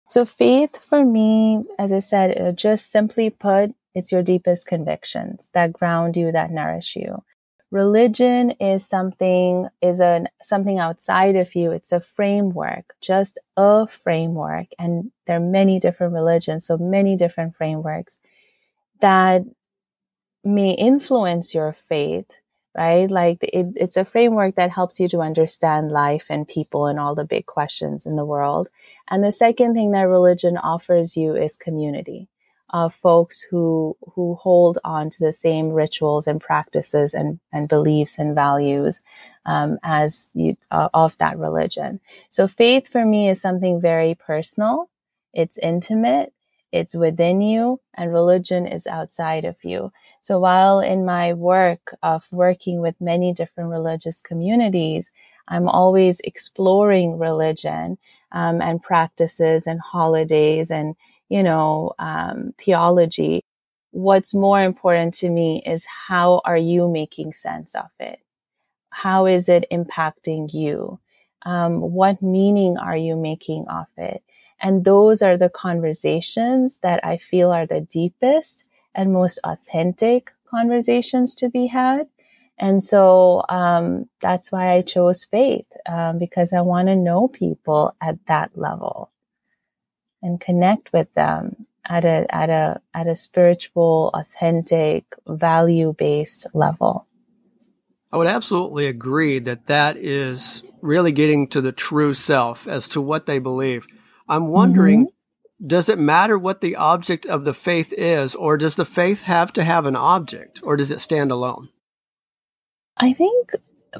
So 0.10 0.26
faith 0.26 0.78
for 0.78 1.04
me, 1.04 1.64
as 1.80 1.92
I 1.92 2.00
said, 2.00 2.56
just 2.58 2.92
simply 2.92 3.30
put, 3.30 3.74
it's 3.94 4.12
your 4.12 4.24
deepest 4.24 4.68
convictions 4.68 5.50
that 5.54 5.74
ground 5.74 6.16
you, 6.16 6.32
that 6.32 6.52
nourish 6.52 6.96
you. 6.96 7.24
Religion 7.72 8.52
is 8.52 8.86
something, 8.86 9.70
is 9.82 10.02
a, 10.02 10.26
something 10.44 10.78
outside 10.78 11.38
of 11.38 11.56
you. 11.56 11.72
It's 11.72 11.94
a 11.94 12.02
framework, 12.02 12.94
just 13.02 13.40
a 13.56 13.88
framework. 13.88 14.68
And 14.78 15.12
there 15.26 15.38
are 15.38 15.40
many 15.40 15.80
different 15.80 16.14
religions, 16.14 16.66
so 16.66 16.78
many 16.78 17.16
different 17.16 17.56
frameworks 17.56 18.20
that 19.00 19.44
may 20.44 20.72
influence 20.72 21.56
your 21.56 21.72
faith, 21.72 22.30
right? 22.76 23.10
Like 23.10 23.40
it, 23.42 23.68
it's 23.78 23.96
a 23.96 24.04
framework 24.04 24.56
that 24.56 24.72
helps 24.72 25.00
you 25.00 25.08
to 25.10 25.22
understand 25.22 25.92
life 25.92 26.26
and 26.30 26.46
people 26.46 26.88
and 26.88 27.00
all 27.00 27.16
the 27.16 27.26
big 27.26 27.46
questions 27.46 28.06
in 28.06 28.18
the 28.18 28.26
world. 28.26 28.68
And 29.10 29.24
the 29.24 29.32
second 29.32 29.76
thing 29.76 29.92
that 29.92 30.02
religion 30.02 30.58
offers 30.58 31.16
you 31.16 31.36
is 31.36 31.56
community 31.58 32.28
of 32.72 32.94
folks 32.94 33.42
who 33.42 33.96
who 34.14 34.36
hold 34.36 34.80
on 34.84 35.10
to 35.10 35.20
the 35.24 35.34
same 35.34 35.70
rituals 35.70 36.28
and 36.28 36.42
practices 36.42 37.14
and, 37.14 37.40
and 37.52 37.68
beliefs 37.68 38.18
and 38.18 38.34
values 38.34 39.02
um, 39.46 39.78
as 39.84 40.30
you 40.34 40.56
uh, 40.72 40.90
of 40.94 41.18
that 41.18 41.38
religion. 41.38 42.00
So 42.30 42.48
faith 42.48 42.90
for 42.90 43.06
me 43.06 43.30
is 43.30 43.42
something 43.42 43.82
very 43.82 44.16
personal. 44.16 44.90
It's 45.34 45.58
intimate. 45.58 46.34
It's 46.72 46.96
within 46.96 47.42
you, 47.42 47.82
and 47.96 48.14
religion 48.14 48.66
is 48.66 48.88
outside 48.88 49.44
of 49.44 49.58
you. 49.62 49.92
So 50.22 50.40
while 50.40 50.80
in 50.80 51.04
my 51.06 51.34
work 51.34 51.94
of 52.02 52.26
working 52.32 52.80
with 52.80 52.96
many 53.02 53.34
different 53.34 53.70
religious 53.70 54.22
communities, 54.22 55.12
I'm 55.50 55.68
always 55.68 56.22
exploring 56.22 57.18
religion 57.18 57.98
um, 58.32 58.62
and 58.62 58.82
practices 58.82 59.68
and 59.68 59.82
holidays 59.82 60.72
and 60.72 60.96
you 61.32 61.42
know, 61.42 61.94
um, 61.98 62.54
theology. 62.58 63.42
What's 63.92 64.34
more 64.34 64.62
important 64.62 65.14
to 65.16 65.30
me 65.30 65.64
is 65.66 65.86
how 65.86 66.42
are 66.44 66.58
you 66.58 66.90
making 66.90 67.32
sense 67.32 67.74
of 67.74 67.90
it? 68.02 68.20
How 68.90 69.26
is 69.26 69.48
it 69.48 69.66
impacting 69.72 70.54
you? 70.54 71.00
Um, 71.44 71.80
what 71.80 72.22
meaning 72.22 72.78
are 72.78 72.98
you 72.98 73.16
making 73.16 73.66
of 73.70 73.88
it? 73.98 74.22
And 74.60 74.84
those 74.84 75.22
are 75.22 75.38
the 75.38 75.50
conversations 75.50 76.80
that 76.80 77.00
I 77.04 77.16
feel 77.16 77.50
are 77.50 77.66
the 77.66 77.80
deepest 77.80 78.66
and 78.94 79.14
most 79.14 79.40
authentic 79.46 80.32
conversations 80.50 81.34
to 81.36 81.50
be 81.50 81.68
had. 81.68 82.10
And 82.58 82.84
so 82.84 83.46
um, 83.48 84.10
that's 84.20 84.52
why 84.52 84.74
I 84.74 84.82
chose 84.82 85.24
faith 85.24 85.66
um, 85.88 86.20
because 86.20 86.52
I 86.52 86.60
want 86.60 86.90
to 86.90 86.96
know 86.98 87.30
people 87.30 87.96
at 88.02 88.18
that 88.28 88.52
level 88.58 89.12
and 90.22 90.40
connect 90.40 90.94
with 90.94 91.14
them 91.14 91.68
at 91.86 92.06
a 92.06 92.26
at 92.34 92.50
a 92.50 92.82
at 92.94 93.08
a 93.08 93.16
spiritual, 93.16 94.12
authentic, 94.14 95.06
value 95.28 95.94
based 95.98 96.48
level. 96.54 97.08
I 98.12 98.18
would 98.18 98.28
absolutely 98.28 98.88
agree 98.88 99.40
that 99.40 99.68
that 99.68 99.96
is 99.98 100.64
really 100.82 101.12
getting 101.12 101.48
to 101.50 101.62
the 101.62 101.72
true 101.72 102.14
self 102.14 102.68
as 102.68 102.88
to 102.90 103.00
what 103.00 103.26
they 103.26 103.40
believe. 103.40 103.88
I'm 104.28 104.48
wondering, 104.48 105.06
mm-hmm. 105.06 105.68
does 105.68 105.88
it 105.88 105.98
matter 105.98 106.38
what 106.38 106.60
the 106.60 106.76
object 106.76 107.26
of 107.26 107.46
the 107.46 107.54
faith 107.54 107.94
is, 107.94 108.36
or 108.36 108.58
does 108.58 108.76
the 108.76 108.86
faith 108.86 109.24
have 109.24 109.54
to 109.54 109.64
have 109.64 109.86
an 109.86 109.96
object, 109.96 110.60
or 110.64 110.76
does 110.76 110.92
it 110.92 111.00
stand 111.00 111.32
alone? 111.32 111.70
I 112.98 113.14
think 113.14 113.52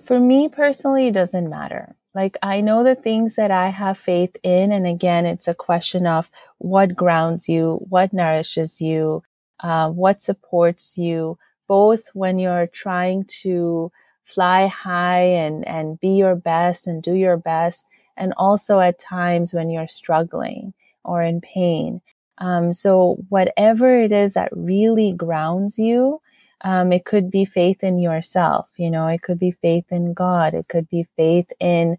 for 0.04 0.20
me 0.20 0.50
personally, 0.50 1.08
it 1.08 1.14
doesn't 1.14 1.50
matter. 1.50 1.96
Like 2.14 2.38
I 2.42 2.62
know 2.62 2.84
the 2.84 2.96
things 2.96 3.36
that 3.36 3.52
I 3.52 3.70
have 3.70 3.98
faith 3.98 4.36
in. 4.44 4.72
And 4.72 4.86
again, 4.86 5.26
it's 5.26 5.48
a 5.48 5.54
question 5.54 6.06
of 6.06 6.30
what 6.58 6.96
grounds 6.96 7.48
you, 7.48 7.80
what 7.90 8.14
nourishes 8.14 8.82
you, 8.82 9.24
uh, 9.62 9.90
what 9.92 10.22
supports 10.22 10.98
you, 10.98 11.38
both 11.68 12.10
when 12.14 12.38
you're 12.38 12.68
trying 12.68 13.26
to 13.42 13.92
fly 14.26 14.68
high 14.68 15.24
and, 15.24 15.66
and 15.68 16.00
be 16.00 16.10
your 16.10 16.36
best 16.36 16.88
and 16.88 17.02
do 17.02 17.14
your 17.14 17.38
best. 17.38 17.86
And 18.18 18.34
also 18.38 18.80
at 18.80 19.00
times 19.00 19.54
when 19.54 19.70
you're 19.70 19.88
struggling 19.88 20.74
or 21.04 21.22
in 21.22 21.42
pain. 21.42 22.02
Um, 22.38 22.74
so 22.74 23.18
whatever 23.30 24.00
it 24.00 24.12
is 24.12 24.34
that 24.34 24.50
really 24.52 25.12
grounds 25.14 25.80
you, 25.80 26.22
um, 26.64 26.92
it 26.92 27.06
could 27.06 27.32
be 27.32 27.46
faith 27.46 27.84
in 27.84 28.00
yourself, 28.00 28.68
you 28.78 28.92
know, 28.92 29.08
it 29.08 29.22
could 29.22 29.40
be 29.40 29.52
faith 29.52 29.86
in 29.92 30.14
God. 30.14 30.54
It 30.54 30.68
could 30.68 30.88
be 30.90 31.08
faith 31.16 31.52
in, 31.60 31.98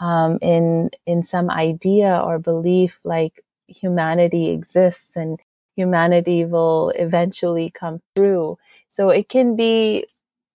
um, 0.00 0.38
in, 0.42 0.90
in 1.06 1.22
some 1.22 1.50
idea 1.50 2.20
or 2.24 2.38
belief 2.38 3.00
like 3.04 3.44
humanity 3.66 4.50
exists 4.50 5.16
and 5.16 5.40
humanity 5.76 6.44
will 6.44 6.90
eventually 6.90 7.70
come 7.70 8.00
through. 8.14 8.58
So 8.88 9.10
it 9.10 9.28
can 9.28 9.56
be 9.56 10.06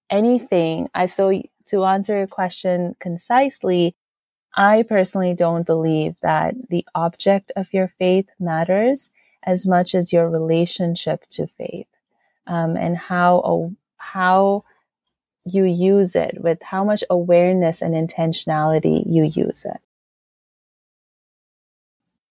anything. 0.10 0.90
I, 0.94 1.06
so 1.06 1.42
to 1.68 1.86
answer 1.86 2.18
your 2.18 2.28
question 2.28 2.96
concisely, 3.00 3.96
I 4.56 4.84
personally 4.84 5.34
don't 5.34 5.66
believe 5.66 6.16
that 6.22 6.56
the 6.70 6.86
object 6.96 7.52
of 7.56 7.74
your 7.74 7.88
faith 7.88 8.30
matters 8.40 9.10
as 9.44 9.68
much 9.68 9.96
as 9.96 10.12
your 10.12 10.30
relationship 10.30 11.26
to 11.30 11.48
faith 11.48 11.88
um, 12.48 12.76
and 12.76 12.98
how 12.98 13.72
how 13.98 14.64
you 15.46 15.64
use 15.66 16.16
it 16.16 16.38
with 16.40 16.62
how 16.62 16.84
much 16.84 17.04
awareness 17.10 17.82
and 17.82 17.94
intentionality 17.94 19.04
you 19.06 19.24
use 19.24 19.66
it. 19.66 19.82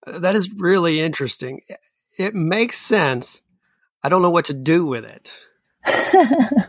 That 0.06 0.36
is 0.36 0.52
really 0.52 1.00
interesting. 1.00 1.60
It 2.18 2.34
makes 2.34 2.78
sense. 2.78 3.42
I 4.02 4.08
don't 4.08 4.22
know 4.22 4.30
what 4.30 4.46
to 4.46 4.54
do 4.54 4.86
with 4.86 5.04
it. 5.04 5.40
it, 5.86 6.66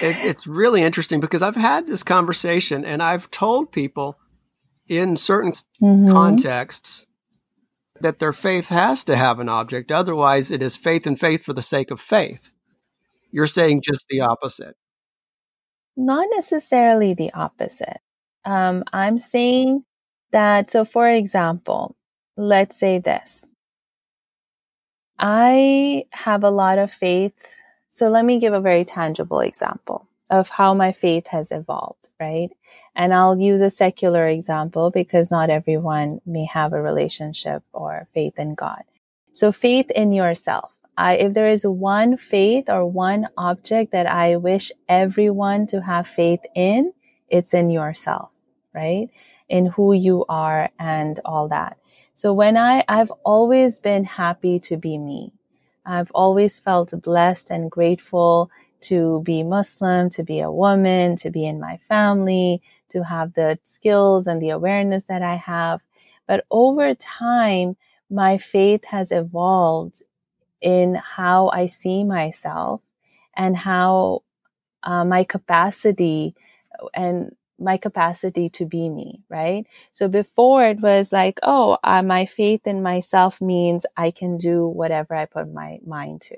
it's 0.00 0.46
really 0.46 0.82
interesting 0.82 1.20
because 1.20 1.42
I've 1.42 1.56
had 1.56 1.86
this 1.86 2.02
conversation 2.02 2.84
and 2.84 3.02
I've 3.02 3.30
told 3.30 3.72
people 3.72 4.18
in 4.88 5.16
certain 5.16 5.52
mm-hmm. 5.82 6.10
contexts 6.10 7.06
that 8.00 8.18
their 8.18 8.32
faith 8.32 8.68
has 8.68 9.04
to 9.04 9.16
have 9.16 9.40
an 9.40 9.48
object. 9.48 9.90
Otherwise, 9.90 10.50
it 10.50 10.62
is 10.62 10.76
faith 10.76 11.06
and 11.06 11.18
faith 11.18 11.44
for 11.44 11.52
the 11.52 11.62
sake 11.62 11.90
of 11.90 12.00
faith. 12.00 12.52
You're 13.30 13.46
saying 13.46 13.82
just 13.82 14.06
the 14.08 14.20
opposite. 14.20 14.76
Not 15.98 16.28
necessarily 16.32 17.12
the 17.12 17.32
opposite. 17.34 18.00
Um, 18.44 18.84
I'm 18.92 19.18
saying 19.18 19.84
that, 20.30 20.70
so 20.70 20.84
for 20.84 21.10
example, 21.10 21.96
let's 22.36 22.78
say 22.78 23.00
this 23.00 23.48
I 25.18 26.04
have 26.12 26.44
a 26.44 26.50
lot 26.50 26.78
of 26.78 26.92
faith. 26.92 27.34
So 27.90 28.08
let 28.08 28.24
me 28.24 28.38
give 28.38 28.52
a 28.52 28.60
very 28.60 28.84
tangible 28.84 29.40
example 29.40 30.06
of 30.30 30.50
how 30.50 30.72
my 30.72 30.92
faith 30.92 31.26
has 31.28 31.50
evolved, 31.50 32.10
right? 32.20 32.50
And 32.94 33.12
I'll 33.12 33.40
use 33.40 33.60
a 33.60 33.70
secular 33.70 34.28
example 34.28 34.92
because 34.92 35.32
not 35.32 35.50
everyone 35.50 36.20
may 36.24 36.44
have 36.44 36.72
a 36.72 36.80
relationship 36.80 37.64
or 37.72 38.06
faith 38.14 38.38
in 38.38 38.54
God. 38.54 38.84
So 39.32 39.50
faith 39.50 39.90
in 39.90 40.12
yourself. 40.12 40.70
I, 40.98 41.14
if 41.14 41.32
there 41.32 41.48
is 41.48 41.64
one 41.64 42.16
faith 42.16 42.68
or 42.68 42.84
one 42.84 43.28
object 43.36 43.92
that 43.92 44.08
I 44.08 44.36
wish 44.36 44.72
everyone 44.88 45.68
to 45.68 45.82
have 45.82 46.08
faith 46.08 46.40
in, 46.56 46.92
it's 47.28 47.54
in 47.54 47.70
yourself, 47.70 48.30
right? 48.74 49.08
In 49.48 49.66
who 49.66 49.92
you 49.92 50.24
are 50.28 50.70
and 50.76 51.20
all 51.24 51.46
that. 51.50 51.78
So 52.16 52.34
when 52.34 52.56
I, 52.56 52.84
I've 52.88 53.12
always 53.24 53.78
been 53.78 54.02
happy 54.02 54.58
to 54.58 54.76
be 54.76 54.98
me. 54.98 55.32
I've 55.86 56.10
always 56.10 56.58
felt 56.58 56.92
blessed 57.00 57.52
and 57.52 57.70
grateful 57.70 58.50
to 58.80 59.22
be 59.22 59.44
Muslim, 59.44 60.10
to 60.10 60.24
be 60.24 60.40
a 60.40 60.50
woman, 60.50 61.14
to 61.16 61.30
be 61.30 61.46
in 61.46 61.60
my 61.60 61.76
family, 61.88 62.60
to 62.88 63.04
have 63.04 63.34
the 63.34 63.60
skills 63.62 64.26
and 64.26 64.42
the 64.42 64.50
awareness 64.50 65.04
that 65.04 65.22
I 65.22 65.36
have. 65.36 65.80
But 66.26 66.44
over 66.50 66.92
time, 66.96 67.76
my 68.10 68.36
faith 68.36 68.86
has 68.86 69.12
evolved 69.12 70.02
in 70.60 70.96
how 70.96 71.48
I 71.48 71.66
see 71.66 72.04
myself 72.04 72.80
and 73.36 73.56
how 73.56 74.22
uh, 74.82 75.04
my 75.04 75.24
capacity 75.24 76.34
and 76.94 77.34
my 77.58 77.76
capacity 77.76 78.48
to 78.48 78.66
be 78.66 78.88
me, 78.88 79.22
right? 79.28 79.66
So 79.92 80.08
before 80.08 80.64
it 80.64 80.80
was 80.80 81.12
like, 81.12 81.38
oh, 81.42 81.78
uh, 81.84 82.02
my 82.02 82.26
faith 82.26 82.66
in 82.66 82.82
myself 82.82 83.40
means 83.40 83.84
I 83.96 84.10
can 84.12 84.38
do 84.38 84.66
whatever 84.66 85.14
I 85.14 85.26
put 85.26 85.52
my 85.52 85.80
mind 85.86 86.20
to. 86.22 86.36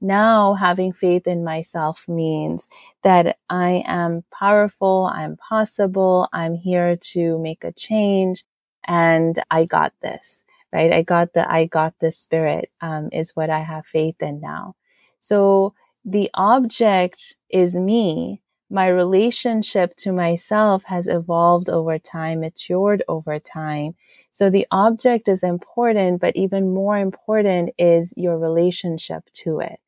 Now 0.00 0.54
having 0.54 0.92
faith 0.92 1.26
in 1.26 1.44
myself 1.44 2.08
means 2.08 2.68
that 3.02 3.38
I 3.50 3.82
am 3.86 4.24
powerful, 4.32 5.10
I'm 5.12 5.36
possible, 5.36 6.28
I'm 6.32 6.54
here 6.54 6.96
to 7.12 7.38
make 7.38 7.64
a 7.64 7.72
change, 7.72 8.44
and 8.84 9.42
I 9.50 9.64
got 9.66 9.92
this, 10.02 10.44
right? 10.72 10.92
I 10.92 11.02
got 11.02 11.32
the, 11.32 11.50
I 11.50 11.66
got 11.66 11.94
the 12.00 12.12
spirit, 12.12 12.70
um, 12.80 13.08
is 13.12 13.34
what 13.34 13.50
I 13.50 13.60
have 13.60 13.86
faith 13.86 14.16
in 14.20 14.40
now. 14.40 14.76
So 15.20 15.74
the 16.04 16.30
object 16.34 17.36
is 17.50 17.76
me, 17.76 18.42
my 18.70 18.86
relationship 18.86 19.96
to 19.96 20.12
myself 20.12 20.84
has 20.84 21.08
evolved 21.08 21.68
over 21.68 21.98
time, 21.98 22.40
matured 22.40 23.02
over 23.08 23.40
time. 23.40 23.96
So 24.30 24.48
the 24.48 24.66
object 24.70 25.28
is 25.28 25.42
important, 25.42 26.20
but 26.20 26.36
even 26.36 26.72
more 26.72 26.96
important 26.96 27.70
is 27.78 28.14
your 28.16 28.38
relationship 28.38 29.24
to 29.34 29.58
it. 29.58 29.80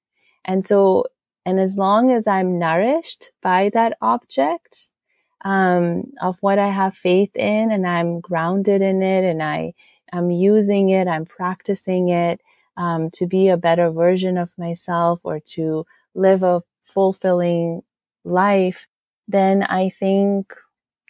And 0.45 0.65
so, 0.65 1.05
and 1.47 1.61
as 1.61 1.77
long 1.79 2.11
as 2.11 2.27
I'm 2.27 2.59
nourished 2.59 3.31
by 3.41 3.71
that 3.73 3.97
object, 4.03 4.89
um, 5.45 6.05
of 6.21 6.39
what 6.41 6.59
I 6.59 6.69
have 6.69 6.95
faith 6.95 7.35
in 7.35 7.71
and 7.73 7.87
I'm 7.87 8.21
grounded 8.21 8.81
in 8.81 9.03
it 9.03 9.25
and 9.25 9.43
I 9.43 9.75
am 10.13 10.31
using 10.31 10.91
it, 10.91 11.09
I'm 11.09 11.25
practicing 11.25 12.09
it, 12.09 12.41
um, 12.77 13.11
to 13.15 13.27
be 13.27 13.49
a 13.49 13.57
better 13.57 13.91
version 13.91 14.39
of 14.39 14.53
myself 14.57 15.21
or 15.23 15.41
to 15.41 15.87
live 16.15 16.43
a 16.43 16.63
fulfilling 16.85 17.83
life, 18.25 18.87
then 19.29 19.63
I 19.63 19.89
think 19.89 20.55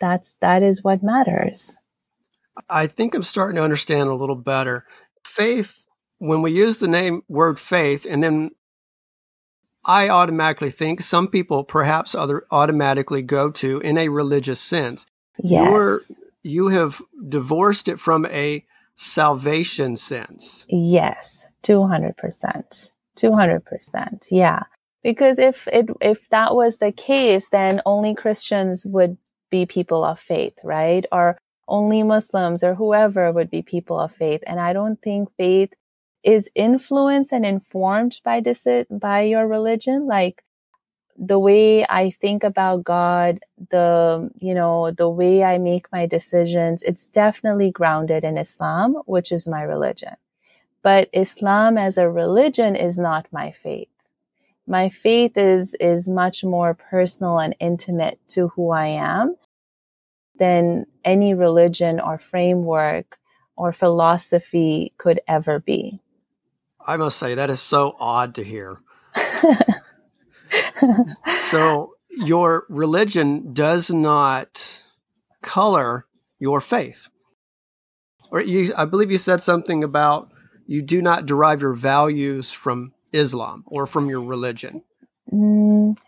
that's 0.00 0.36
that 0.40 0.62
is 0.62 0.82
what 0.82 1.02
matters. 1.02 1.76
I 2.68 2.86
think 2.86 3.14
I'm 3.14 3.22
starting 3.22 3.56
to 3.56 3.62
understand 3.62 4.08
a 4.08 4.14
little 4.14 4.36
better. 4.36 4.86
Faith, 5.24 5.84
when 6.18 6.42
we 6.42 6.52
use 6.52 6.78
the 6.78 6.88
name 6.88 7.22
word 7.28 7.58
faith, 7.58 8.06
and 8.08 8.22
then 8.22 8.50
I 9.84 10.08
automatically 10.08 10.70
think 10.70 11.00
some 11.00 11.28
people 11.28 11.64
perhaps 11.64 12.14
other 12.14 12.46
automatically 12.50 13.22
go 13.22 13.50
to 13.52 13.80
in 13.80 13.98
a 13.98 14.08
religious 14.08 14.60
sense. 14.60 15.06
Yes. 15.42 15.64
You're, 15.64 15.98
you 16.42 16.68
have 16.68 17.00
divorced 17.28 17.88
it 17.88 17.98
from 17.98 18.26
a 18.26 18.64
salvation 18.96 19.96
sense. 19.96 20.66
Yes, 20.68 21.46
200%. 21.62 22.92
200%. 23.16 24.26
Yeah. 24.30 24.62
Because 25.02 25.38
if 25.38 25.66
it, 25.68 25.90
if 26.00 26.28
that 26.30 26.54
was 26.54 26.78
the 26.78 26.92
case, 26.92 27.48
then 27.50 27.80
only 27.84 28.14
Christians 28.14 28.86
would 28.86 29.16
be 29.50 29.66
people 29.66 30.04
of 30.04 30.20
faith, 30.20 30.56
right? 30.62 31.04
Or 31.10 31.38
only 31.68 32.02
Muslims 32.02 32.62
or 32.62 32.74
whoever 32.74 33.32
would 33.32 33.50
be 33.50 33.62
people 33.62 33.98
of 33.98 34.14
faith. 34.14 34.42
And 34.46 34.60
I 34.60 34.72
don't 34.72 35.00
think 35.02 35.28
faith 35.36 35.72
is 36.22 36.50
influenced 36.54 37.32
and 37.32 37.44
informed 37.44 38.20
by 38.24 38.40
this, 38.40 38.66
by 38.90 39.22
your 39.22 39.46
religion. 39.46 40.06
Like 40.06 40.42
the 41.16 41.38
way 41.38 41.86
I 41.86 42.10
think 42.10 42.42
about 42.42 42.84
God, 42.84 43.40
the, 43.70 44.30
you 44.38 44.54
know, 44.54 44.90
the 44.90 45.08
way 45.08 45.44
I 45.44 45.58
make 45.58 45.90
my 45.92 46.06
decisions, 46.06 46.82
it's 46.82 47.06
definitely 47.06 47.70
grounded 47.70 48.24
in 48.24 48.38
Islam, 48.38 48.94
which 49.06 49.30
is 49.30 49.46
my 49.46 49.62
religion. 49.62 50.16
But 50.82 51.08
Islam 51.12 51.78
as 51.78 51.96
a 51.96 52.10
religion 52.10 52.74
is 52.74 52.98
not 52.98 53.26
my 53.30 53.52
faith 53.52 53.88
my 54.66 54.88
faith 54.88 55.36
is 55.36 55.74
is 55.80 56.08
much 56.08 56.44
more 56.44 56.74
personal 56.74 57.38
and 57.38 57.56
intimate 57.58 58.20
to 58.28 58.48
who 58.48 58.70
I 58.70 58.86
am 58.86 59.36
than 60.38 60.86
any 61.04 61.34
religion 61.34 62.00
or 62.00 62.18
framework 62.18 63.18
or 63.56 63.72
philosophy 63.72 64.92
could 64.98 65.20
ever 65.28 65.58
be. 65.58 66.00
I 66.84 66.96
must 66.96 67.18
say 67.18 67.34
that 67.34 67.50
is 67.50 67.60
so 67.60 67.96
odd 67.98 68.34
to 68.36 68.44
hear. 68.44 68.80
so 71.42 71.94
your 72.10 72.64
religion 72.68 73.52
does 73.52 73.90
not 73.90 74.82
color 75.42 76.06
your 76.38 76.60
faith. 76.60 77.08
Or 78.30 78.40
you, 78.40 78.72
I 78.76 78.84
believe 78.84 79.10
you 79.10 79.18
said 79.18 79.40
something 79.40 79.84
about 79.84 80.30
you 80.66 80.82
do 80.82 81.02
not 81.02 81.26
derive 81.26 81.60
your 81.60 81.74
values 81.74 82.50
from 82.50 82.92
Islam 83.12 83.64
or 83.66 83.86
from 83.86 84.08
your 84.08 84.22
religion? 84.22 84.82
Mm, 85.32 85.98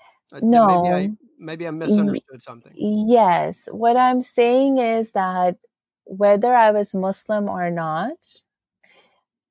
no. 0.42 0.66
Maybe 0.66 0.94
I, 0.94 1.10
maybe 1.38 1.66
I 1.66 1.70
misunderstood 1.70 2.42
something. 2.42 2.72
Yes. 2.76 3.68
What 3.70 3.96
I'm 3.96 4.22
saying 4.22 4.78
is 4.78 5.12
that 5.12 5.56
whether 6.04 6.54
I 6.54 6.70
was 6.70 6.94
Muslim 6.94 7.48
or 7.48 7.70
not, 7.70 8.16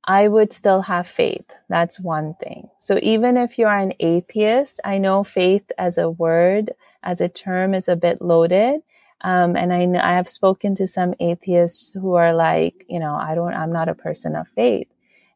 I 0.06 0.28
would 0.28 0.52
still 0.52 0.82
have 0.82 1.08
faith. 1.08 1.50
That's 1.70 2.00
one 2.00 2.36
thing. 2.36 2.70
So 2.80 3.00
even 3.02 3.38
if 3.38 3.58
you're 3.58 3.76
an 3.76 3.94
atheist, 4.00 4.82
I 4.84 4.98
know 4.98 5.24
faith 5.24 5.72
as 5.78 5.98
a 5.98 6.10
word, 6.10 6.74
as 7.04 7.22
a 7.22 7.30
term 7.30 7.74
is 7.74 7.88
a 7.88 7.96
bit 7.96 8.22
loaded. 8.22 8.82
Um, 9.22 9.56
and 9.56 9.74
I, 9.74 9.84
I 10.06 10.16
have 10.16 10.28
spoken 10.28 10.76
to 10.76 10.88
some 10.88 11.14
atheists 11.22 11.94
who 11.94 12.16
are 12.16 12.34
like, 12.34 12.86
you 12.90 13.00
know, 13.00 13.16
I 13.16 13.36
don't, 13.36 13.54
I'm 13.54 13.72
not 13.72 13.88
a 13.88 13.96
person 13.96 14.36
of 14.36 14.50
faith. 14.50 14.88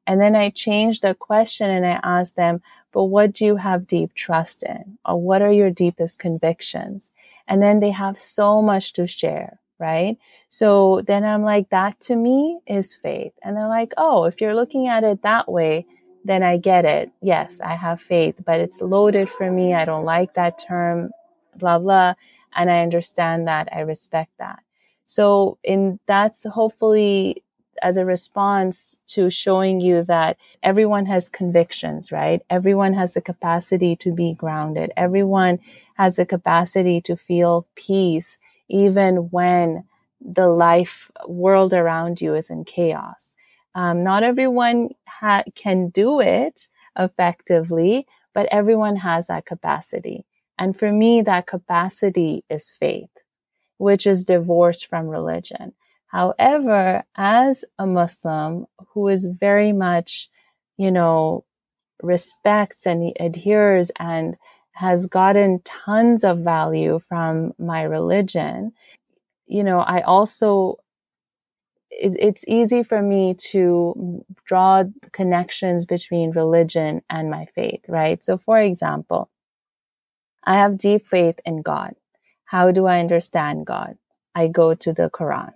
And 0.06 0.22
then 0.22 0.36
I 0.36 0.50
changed 0.50 1.02
the 1.02 1.14
question 1.16 1.70
and 1.70 1.86
I 1.86 2.00
asked 2.04 2.36
them, 2.36 2.62
but 2.92 3.06
what 3.06 3.34
do 3.34 3.46
you 3.46 3.56
have 3.58 3.88
deep 3.88 4.14
trust 4.14 4.64
in? 4.64 4.98
Or 5.06 5.22
what 5.22 5.42
are 5.42 5.52
your 5.52 5.70
deepest 5.70 6.20
convictions? 6.20 7.12
And 7.48 7.62
then 7.62 7.80
they 7.80 7.92
have 7.92 8.20
so 8.20 8.62
much 8.62 8.94
to 8.94 9.08
share, 9.08 9.60
right? 9.80 10.18
So 10.50 11.02
then 11.06 11.24
I'm 11.24 11.44
like, 11.44 11.70
that 11.70 12.00
to 12.02 12.16
me 12.16 12.60
is 12.68 12.96
faith. 12.96 13.34
And 13.44 13.56
they're 13.56 13.68
like, 13.68 13.94
oh, 13.98 14.26
if 14.26 14.42
you're 14.42 14.56
looking 14.56 14.88
at 14.88 15.04
it 15.04 15.22
that 15.24 15.50
way, 15.52 15.86
then 16.26 16.44
I 16.44 16.58
get 16.58 16.86
it. 16.86 17.12
Yes, 17.22 17.62
I 17.62 17.76
have 17.76 18.02
faith, 18.02 18.42
but 18.46 18.60
it's 18.60 18.82
loaded 18.82 19.30
for 19.30 19.52
me. 19.52 19.74
I 19.74 19.86
don't 19.86 20.06
like 20.06 20.34
that 20.34 20.60
term, 20.60 21.12
blah, 21.56 21.80
blah. 21.80 22.16
And 22.56 22.70
I 22.70 22.82
understand 22.82 23.48
that. 23.48 23.70
I 23.72 23.82
respect 23.82 24.32
that. 24.40 24.60
So 25.06 25.58
in 25.64 26.00
that's 26.06 26.46
hopefully 26.46 27.44
as 27.82 27.98
a 27.98 28.06
response 28.06 29.00
to 29.08 29.30
showing 29.30 29.80
you 29.80 30.04
that 30.04 30.38
everyone 30.64 31.06
has 31.06 31.30
convictions, 31.30 32.12
right? 32.12 32.42
Everyone 32.50 32.94
has 32.94 33.14
the 33.14 33.22
capacity 33.22 33.96
to 33.98 34.12
be 34.12 34.34
grounded. 34.34 34.92
Everyone 34.98 35.60
has 35.96 36.16
the 36.16 36.26
capacity 36.26 37.02
to 37.02 37.16
feel 37.16 37.68
peace, 37.76 38.38
even 38.70 39.30
when 39.32 39.84
the 40.22 40.48
life 40.48 41.12
world 41.28 41.74
around 41.74 42.22
you 42.22 42.34
is 42.36 42.50
in 42.50 42.66
chaos. 42.66 43.34
Um, 43.76 44.04
not 44.04 44.24
everyone 44.24 44.90
ha- 45.08 45.44
can 45.56 45.90
do 45.90 46.20
it 46.20 46.68
effectively, 46.98 48.08
but 48.34 48.48
everyone 48.52 48.96
has 48.98 49.28
that 49.28 49.46
capacity. 49.46 50.26
And 50.58 50.76
for 50.76 50.92
me, 50.92 51.22
that 51.22 51.46
capacity 51.46 52.44
is 52.50 52.72
faith, 52.72 53.12
which 53.78 54.08
is 54.08 54.26
divorced 54.26 54.88
from 54.88 55.08
religion. 55.08 55.74
However, 56.08 57.04
as 57.16 57.66
a 57.78 57.86
Muslim 57.86 58.66
who 58.94 59.08
is 59.10 59.26
very 59.26 59.72
much, 59.74 60.30
you 60.78 60.92
know, 60.92 61.44
respects 62.02 62.86
and 62.86 63.14
adheres 63.20 63.92
and 64.00 64.38
has 64.78 65.08
gotten 65.08 65.60
tons 65.66 66.24
of 66.24 66.40
value 66.40 67.00
from 67.00 67.54
my 67.58 67.82
religion, 67.82 68.72
you 69.48 69.64
know, 69.64 69.80
I 69.80 70.02
also, 70.02 70.78
it, 71.90 72.16
it's 72.20 72.44
easy 72.48 72.84
for 72.84 73.02
me 73.02 73.34
to 73.52 74.24
draw 74.46 74.84
connections 75.12 75.86
between 75.86 76.30
religion 76.30 77.02
and 77.10 77.32
my 77.32 77.48
faith, 77.56 77.82
right? 77.88 78.24
So, 78.24 78.38
for 78.38 78.60
example, 78.60 79.32
I 80.44 80.56
have 80.56 80.78
deep 80.78 81.08
faith 81.08 81.40
in 81.44 81.64
God. 81.64 81.96
How 82.46 82.72
do 82.72 82.86
I 82.86 83.00
understand 83.00 83.66
God? 83.66 83.98
I 84.36 84.48
go 84.48 84.76
to 84.76 84.94
the 84.94 85.10
Quran 85.10 85.54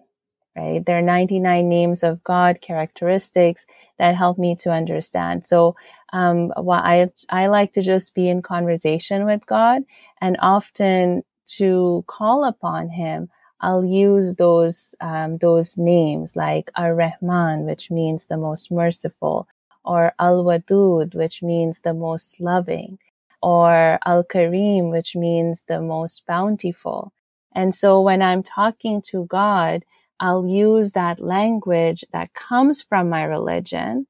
right? 0.55 0.85
There 0.85 0.97
are 0.97 1.01
99 1.01 1.67
names 1.67 2.03
of 2.03 2.23
God, 2.23 2.61
characteristics 2.61 3.65
that 3.97 4.15
help 4.15 4.37
me 4.37 4.55
to 4.57 4.71
understand. 4.71 5.45
So, 5.45 5.75
um, 6.13 6.51
what 6.57 6.83
I, 6.83 7.09
I 7.29 7.47
like 7.47 7.73
to 7.73 7.81
just 7.81 8.13
be 8.13 8.27
in 8.27 8.41
conversation 8.41 9.25
with 9.25 9.45
God 9.45 9.83
and 10.19 10.37
often 10.41 11.23
to 11.57 12.03
call 12.07 12.43
upon 12.43 12.89
him, 12.89 13.29
I'll 13.61 13.85
use 13.85 14.35
those, 14.35 14.95
um, 15.01 15.37
those 15.37 15.77
names 15.77 16.35
like 16.35 16.71
Ar-Rahman, 16.75 17.65
which 17.65 17.91
means 17.91 18.25
the 18.25 18.37
most 18.37 18.71
merciful, 18.71 19.47
or 19.85 20.13
Al-Wadud, 20.19 21.15
which 21.15 21.43
means 21.43 21.81
the 21.81 21.93
most 21.93 22.39
loving, 22.39 22.97
or 23.41 23.99
Al-Karim, 24.05 24.89
which 24.89 25.15
means 25.15 25.63
the 25.63 25.81
most 25.81 26.25
bountiful. 26.25 27.13
And 27.53 27.75
so 27.75 28.01
when 28.01 28.21
I'm 28.21 28.43
talking 28.43 29.01
to 29.07 29.25
God, 29.25 29.83
I'll 30.21 30.45
use 30.45 30.91
that 30.91 31.19
language 31.19 32.05
that 32.13 32.35
comes 32.35 32.83
from 32.83 33.09
my 33.09 33.23
religion 33.23 34.05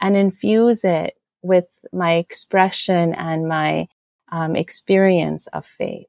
and 0.00 0.16
infuse 0.16 0.84
it 0.84 1.14
with 1.42 1.66
my 1.92 2.14
expression 2.14 3.12
and 3.12 3.48
my 3.48 3.88
um, 4.30 4.54
experience 4.54 5.48
of 5.48 5.66
faith. 5.66 6.06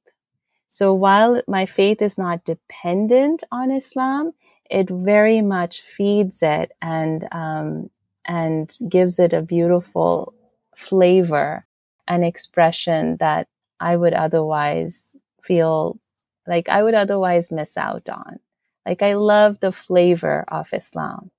So 0.70 0.94
while 0.94 1.42
my 1.48 1.66
faith 1.66 2.00
is 2.00 2.18
not 2.18 2.46
dependent 2.46 3.44
on 3.52 3.72
Islam, 3.72 4.34
it 4.70 4.88
very 4.88 5.42
much 5.42 5.82
feeds 5.82 6.44
it 6.44 6.72
and 6.80 7.28
um, 7.32 7.90
and 8.26 8.72
gives 8.88 9.18
it 9.18 9.34
a 9.34 9.42
beautiful 9.42 10.36
flavor 10.76 11.66
and 12.08 12.24
expression 12.24 13.18
that 13.18 13.48
I 13.80 13.96
would 13.96 14.14
otherwise 14.14 15.16
feel 15.42 16.00
like 16.46 16.70
I 16.70 16.84
would 16.84 16.94
otherwise 16.94 17.52
miss 17.52 17.76
out 17.76 18.08
on. 18.10 18.40
Like 18.90 19.04
I 19.04 19.14
love 19.14 19.60
the 19.60 19.72
flavor 19.72 20.46
of 20.48 20.74
Islam. 20.74 21.30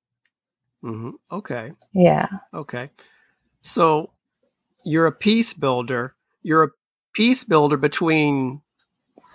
Mm-hmm. 0.84 1.10
Okay. 1.32 1.72
Yeah. 1.92 2.28
Okay. 2.54 2.90
So 3.60 4.12
you're 4.84 5.08
a 5.08 5.12
peace 5.12 5.52
builder. 5.52 6.14
You're 6.44 6.62
a 6.62 6.70
peace 7.12 7.42
builder 7.42 7.76
between 7.76 8.60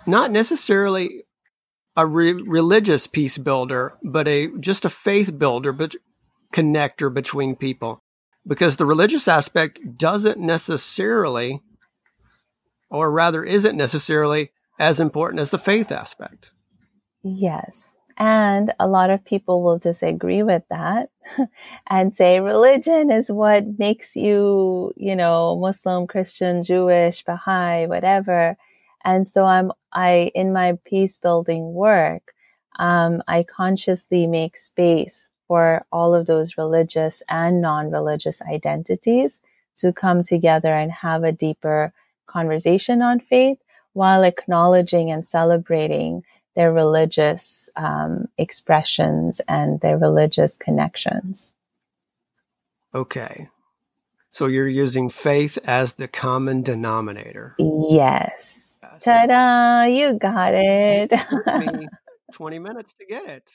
not 0.06 0.30
necessarily 0.30 1.24
a 1.94 2.06
re- 2.06 2.32
religious 2.32 3.06
peace 3.06 3.36
builder, 3.36 3.98
but 4.02 4.26
a 4.26 4.48
just 4.60 4.86
a 4.86 4.90
faith 4.90 5.38
builder, 5.38 5.72
but 5.72 5.94
connector 6.54 7.12
between 7.12 7.54
people. 7.54 8.02
Because 8.46 8.78
the 8.78 8.86
religious 8.86 9.28
aspect 9.28 9.98
doesn't 9.98 10.38
necessarily, 10.38 11.60
or 12.88 13.10
rather 13.10 13.44
isn't 13.44 13.76
necessarily 13.76 14.52
as 14.78 15.00
important 15.00 15.40
as 15.40 15.50
the 15.50 15.58
faith 15.58 15.92
aspect. 15.92 16.50
Yes. 17.22 17.95
And 18.18 18.72
a 18.80 18.88
lot 18.88 19.10
of 19.10 19.24
people 19.24 19.62
will 19.62 19.78
disagree 19.78 20.42
with 20.42 20.62
that 20.70 21.10
and 21.86 22.14
say 22.14 22.40
religion 22.40 23.10
is 23.10 23.30
what 23.30 23.78
makes 23.78 24.16
you, 24.16 24.92
you 24.96 25.14
know, 25.14 25.58
Muslim, 25.58 26.06
Christian, 26.06 26.62
Jewish, 26.62 27.22
Baha'i, 27.24 27.86
whatever. 27.86 28.56
And 29.04 29.28
so 29.28 29.44
I'm, 29.44 29.70
I, 29.92 30.30
in 30.34 30.52
my 30.52 30.78
peace 30.84 31.18
building 31.18 31.74
work, 31.74 32.32
um, 32.78 33.22
I 33.28 33.42
consciously 33.42 34.26
make 34.26 34.56
space 34.56 35.28
for 35.46 35.84
all 35.92 36.14
of 36.14 36.26
those 36.26 36.58
religious 36.58 37.22
and 37.28 37.60
non-religious 37.60 38.42
identities 38.42 39.40
to 39.78 39.92
come 39.92 40.22
together 40.22 40.74
and 40.74 40.90
have 40.90 41.22
a 41.22 41.32
deeper 41.32 41.92
conversation 42.26 43.02
on 43.02 43.20
faith 43.20 43.58
while 43.92 44.22
acknowledging 44.22 45.10
and 45.10 45.26
celebrating 45.26 46.22
their 46.56 46.72
religious 46.72 47.70
um, 47.76 48.28
expressions 48.38 49.40
and 49.46 49.80
their 49.80 49.98
religious 49.98 50.56
connections. 50.56 51.52
Okay. 52.94 53.48
So 54.30 54.46
you're 54.46 54.68
using 54.68 55.08
faith 55.08 55.58
as 55.64 55.94
the 55.94 56.08
common 56.08 56.62
denominator. 56.62 57.54
Yes. 57.58 58.78
Ta 59.00 59.26
da! 59.26 59.84
You 59.84 60.18
got 60.18 60.54
it. 60.54 61.12
it 61.12 61.88
20 62.32 62.58
minutes 62.58 62.94
to 62.94 63.04
get 63.06 63.28
it. 63.28 63.50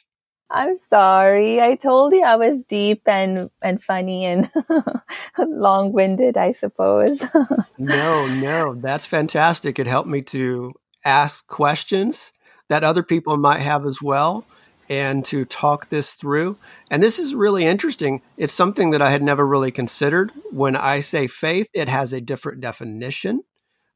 I'm 0.50 0.76
sorry. 0.76 1.62
I 1.62 1.76
told 1.76 2.14
you 2.14 2.24
I 2.24 2.36
was 2.36 2.64
deep 2.64 3.08
and, 3.08 3.50
and 3.62 3.82
funny 3.82 4.26
and 4.26 4.52
long 5.38 5.94
winded, 5.94 6.38
I 6.38 6.52
suppose. 6.52 7.26
no, 7.78 8.28
no, 8.28 8.76
that's 8.76 9.06
fantastic. 9.06 9.80
It 9.80 9.88
helped 9.88 10.10
me 10.10 10.22
to 10.24 10.74
ask 11.06 11.48
questions 11.48 12.34
that 12.72 12.86
other 12.86 13.04
people 13.04 13.36
might 13.36 13.60
have 13.60 13.86
as 13.86 14.02
well 14.02 14.46
and 14.88 15.26
to 15.26 15.44
talk 15.44 15.90
this 15.90 16.14
through. 16.14 16.56
And 16.90 17.04
this 17.04 17.20
is 17.20 17.36
really 17.36 17.66
interesting. 17.66 18.22
It's 18.38 18.54
something 18.54 18.92
that 18.92 19.02
I 19.02 19.10
had 19.10 19.22
never 19.22 19.46
really 19.46 19.72
considered. 19.72 20.32
When 20.52 20.78
I 20.78 21.02
say 21.02 21.28
faith, 21.28 21.68
it 21.74 21.90
has 21.90 22.14
a 22.14 22.22
different 22.22 22.62
definition 22.62 23.44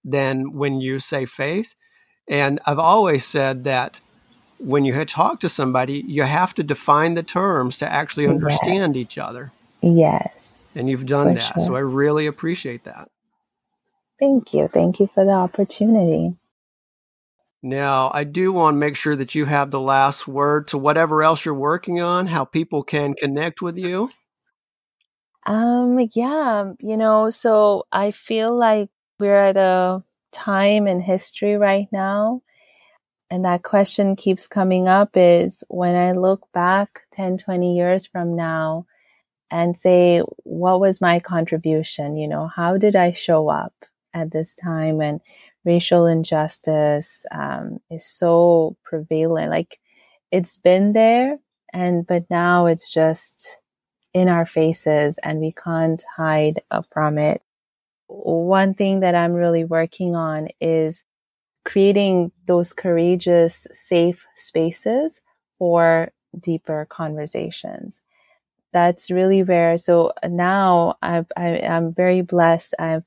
than 0.04 0.52
when 0.52 0.82
you 0.82 1.00
say 1.00 1.26
faith. 1.26 1.74
And 2.28 2.60
I've 2.66 2.78
always 2.78 3.24
said 3.24 3.64
that 3.64 4.02
when 4.60 4.84
you 4.84 5.06
talk 5.06 5.40
to 5.40 5.48
somebody, 5.48 6.04
you 6.06 6.24
have 6.24 6.54
to 6.56 6.64
define 6.64 7.14
the 7.14 7.24
terms 7.24 7.78
to 7.78 7.90
actually 7.90 8.28
understand 8.28 8.98
yes. 8.98 9.02
each 9.02 9.18
other. 9.18 9.54
Yes. 9.82 10.74
And 10.76 10.90
you've 10.90 11.06
done 11.06 11.36
that. 11.36 11.40
Sure. 11.40 11.66
So 11.66 11.76
I 11.78 11.80
really 11.80 12.26
appreciate 12.26 12.84
that. 12.84 13.08
Thank 14.20 14.54
you. 14.54 14.68
Thank 14.68 15.00
you 15.00 15.08
for 15.08 15.24
the 15.24 15.32
opportunity. 15.32 16.36
Now, 17.66 18.12
I 18.14 18.26
do 18.26 18.54
want 18.54 18.76
to 18.76 18.80
make 18.80 18.96
sure 18.96 19.16
that 19.16 19.34
you 19.34 19.46
have 19.46 19.72
the 19.72 19.80
last 19.80 20.28
word 20.28 20.68
to 20.68 20.78
whatever 20.78 21.24
else 21.24 21.46
you're 21.46 21.56
working 21.56 22.00
on, 22.00 22.28
how 22.28 22.46
people 22.46 22.84
can 22.84 23.16
connect 23.16 23.60
with 23.60 23.76
you. 23.76 24.12
Um, 25.48 25.98
yeah, 26.14 26.74
you 26.80 26.96
know, 26.96 27.32
so 27.32 27.88
I 27.92 28.12
feel 28.12 28.56
like 28.56 28.92
we're 29.20 29.36
at 29.36 29.58
a 29.58 30.04
time 30.32 30.86
in 30.86 31.02
history 31.02 31.58
right 31.58 31.88
now. 31.92 32.44
And 33.32 33.46
that 33.46 33.64
question 33.64 34.16
keeps 34.16 34.48
coming 34.48 34.88
up 34.88 35.18
is 35.18 35.64
when 35.68 35.96
I 35.96 36.12
look 36.12 36.48
back 36.54 37.02
10, 37.14 37.40
20 37.40 37.76
years 37.76 38.06
from 38.06 38.36
now 38.36 38.86
and 39.50 39.76
say, 39.76 40.22
what 40.44 40.80
was 40.80 41.02
my 41.02 41.20
contribution? 41.20 42.16
You 42.16 42.28
know, 42.28 42.46
how 42.46 42.78
did 42.78 42.96
I 42.96 43.12
show 43.12 43.50
up 43.50 43.74
at 44.14 44.30
this 44.30 44.54
time? 44.54 45.02
And 45.02 45.20
racial 45.66 46.06
injustice 46.06 47.26
um, 47.32 47.80
is 47.90 48.06
so 48.06 48.78
prevalent. 48.84 49.52
Like 49.52 49.80
it's 50.32 50.58
been 50.58 50.94
there, 50.94 51.40
and 51.74 52.06
but 52.08 52.26
now 52.30 52.68
it's 52.68 52.92
just 52.92 53.62
in 54.14 54.30
our 54.30 54.46
faces, 54.46 55.18
and 55.20 55.40
we 55.40 55.52
can't 55.52 56.04
hide 56.18 56.62
from 56.92 57.18
it. 57.18 57.42
One 58.08 58.74
thing 58.74 59.02
that 59.02 59.16
I'm 59.16 59.34
really 59.34 59.66
working 59.66 60.16
on 60.16 60.50
is 60.62 61.04
creating 61.66 62.32
those 62.46 62.74
courageous, 62.74 63.68
safe 63.72 64.26
spaces 64.36 65.22
for 65.58 66.12
deeper 66.40 66.86
conversations. 66.90 68.02
That's 68.74 69.10
really 69.10 69.44
where. 69.44 69.78
So 69.78 70.14
now 70.28 70.98
I, 71.02 71.26
I'm 71.38 71.94
very 71.94 72.22
blessed. 72.22 72.76
I've 72.78 73.04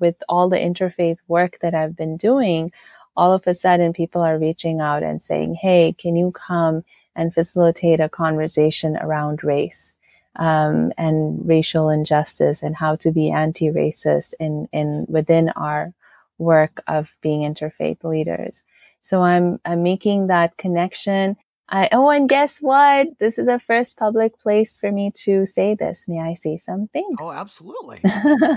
with 0.00 0.22
all 0.28 0.48
the 0.48 0.58
interfaith 0.58 1.18
work 1.28 1.58
that 1.60 1.74
I've 1.74 1.96
been 1.96 2.16
doing, 2.16 2.72
all 3.16 3.32
of 3.32 3.46
a 3.46 3.54
sudden 3.54 3.92
people 3.92 4.22
are 4.22 4.38
reaching 4.38 4.80
out 4.80 5.02
and 5.02 5.20
saying, 5.20 5.56
Hey, 5.56 5.92
can 5.92 6.16
you 6.16 6.32
come 6.32 6.84
and 7.16 7.34
facilitate 7.34 8.00
a 8.00 8.08
conversation 8.08 8.96
around 8.96 9.42
race? 9.42 9.94
Um, 10.36 10.92
and 10.96 11.40
racial 11.48 11.90
injustice 11.90 12.62
and 12.62 12.76
how 12.76 12.94
to 12.96 13.10
be 13.10 13.28
anti-racist 13.32 14.34
in, 14.38 14.68
in 14.72 15.04
within 15.08 15.48
our 15.50 15.92
work 16.38 16.80
of 16.86 17.16
being 17.20 17.40
interfaith 17.40 18.04
leaders. 18.04 18.62
So 19.00 19.22
I'm, 19.22 19.58
I'm 19.64 19.82
making 19.82 20.28
that 20.28 20.56
connection. 20.56 21.36
I, 21.70 21.88
oh, 21.92 22.08
and 22.08 22.28
guess 22.28 22.58
what? 22.58 23.18
This 23.18 23.38
is 23.38 23.46
the 23.46 23.60
first 23.60 23.98
public 23.98 24.38
place 24.40 24.78
for 24.78 24.90
me 24.90 25.12
to 25.24 25.44
say 25.44 25.74
this. 25.74 26.08
May 26.08 26.20
I 26.20 26.34
say 26.34 26.56
something? 26.56 27.16
Oh, 27.20 27.30
absolutely. 27.30 28.00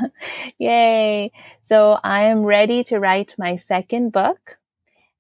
Yay. 0.60 1.32
So 1.62 2.00
I 2.04 2.24
am 2.24 2.44
ready 2.44 2.84
to 2.86 3.00
write 3.00 3.36
my 3.38 3.58
second 3.58 4.12
book. 4.12 4.58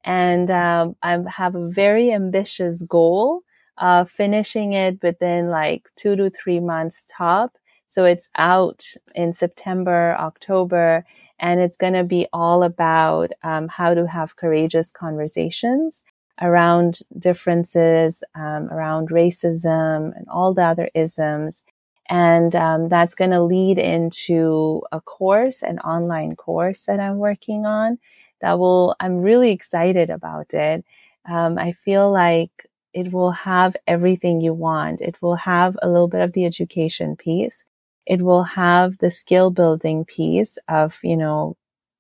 And 0.06 0.50
um, 0.50 0.96
I 1.04 1.20
have 1.28 1.56
a 1.56 1.70
very 1.70 2.14
ambitious 2.14 2.82
goal 2.84 3.44
of 3.78 4.10
finishing 4.10 4.74
it 4.74 5.00
within 5.04 5.50
like 5.50 5.90
two 5.98 6.16
to 6.16 6.30
three 6.30 6.60
months 6.62 7.06
top. 7.10 7.58
So 7.88 8.06
it's 8.06 8.30
out 8.38 8.86
in 9.16 9.34
September, 9.34 10.16
October, 10.18 11.06
and 11.40 11.60
it's 11.60 11.76
going 11.76 11.94
to 11.94 12.06
be 12.06 12.26
all 12.32 12.64
about 12.64 13.32
um, 13.44 13.68
how 13.68 13.94
to 13.94 14.08
have 14.08 14.38
courageous 14.38 14.94
conversations 14.94 16.04
around 16.42 17.00
differences, 17.18 18.24
um, 18.36 18.68
around 18.70 19.10
racism 19.10 20.16
and 20.18 20.28
all 20.30 20.54
the 20.54 20.64
other 20.64 20.90
isms. 20.96 21.64
And 22.10 22.56
um, 22.56 22.90
that's 22.90 23.16
going 23.16 23.32
to 23.32 23.44
lead 23.44 23.78
into 23.78 24.82
a 24.92 25.00
course, 25.00 25.62
an 25.62 25.80
online 25.80 26.36
course 26.36 26.84
that 26.84 27.00
I'm 27.00 27.18
working 27.18 27.66
on 27.66 28.00
that 28.42 28.60
will, 28.60 28.96
I'm 29.00 29.22
really 29.22 29.52
excited 29.52 30.10
about 30.10 30.54
it. 30.54 30.84
Um, 31.30 31.58
I 31.58 31.72
feel 31.72 32.12
like 32.12 32.52
it 32.94 33.14
will 33.14 33.32
have 33.32 33.78
everything 33.88 34.42
you 34.42 34.54
want. 34.54 35.00
It 35.00 35.22
will 35.22 35.36
have 35.36 35.78
a 35.82 35.88
little 35.88 36.10
bit 36.10 36.22
of 36.22 36.34
the 36.34 36.46
education 36.46 37.16
piece. 37.16 37.64
It 38.06 38.22
will 38.24 38.44
have 38.44 38.98
the 38.98 39.12
skill 39.12 39.52
building 39.52 40.04
piece 40.04 40.58
of, 40.68 41.00
you 41.04 41.16
know, 41.16 41.56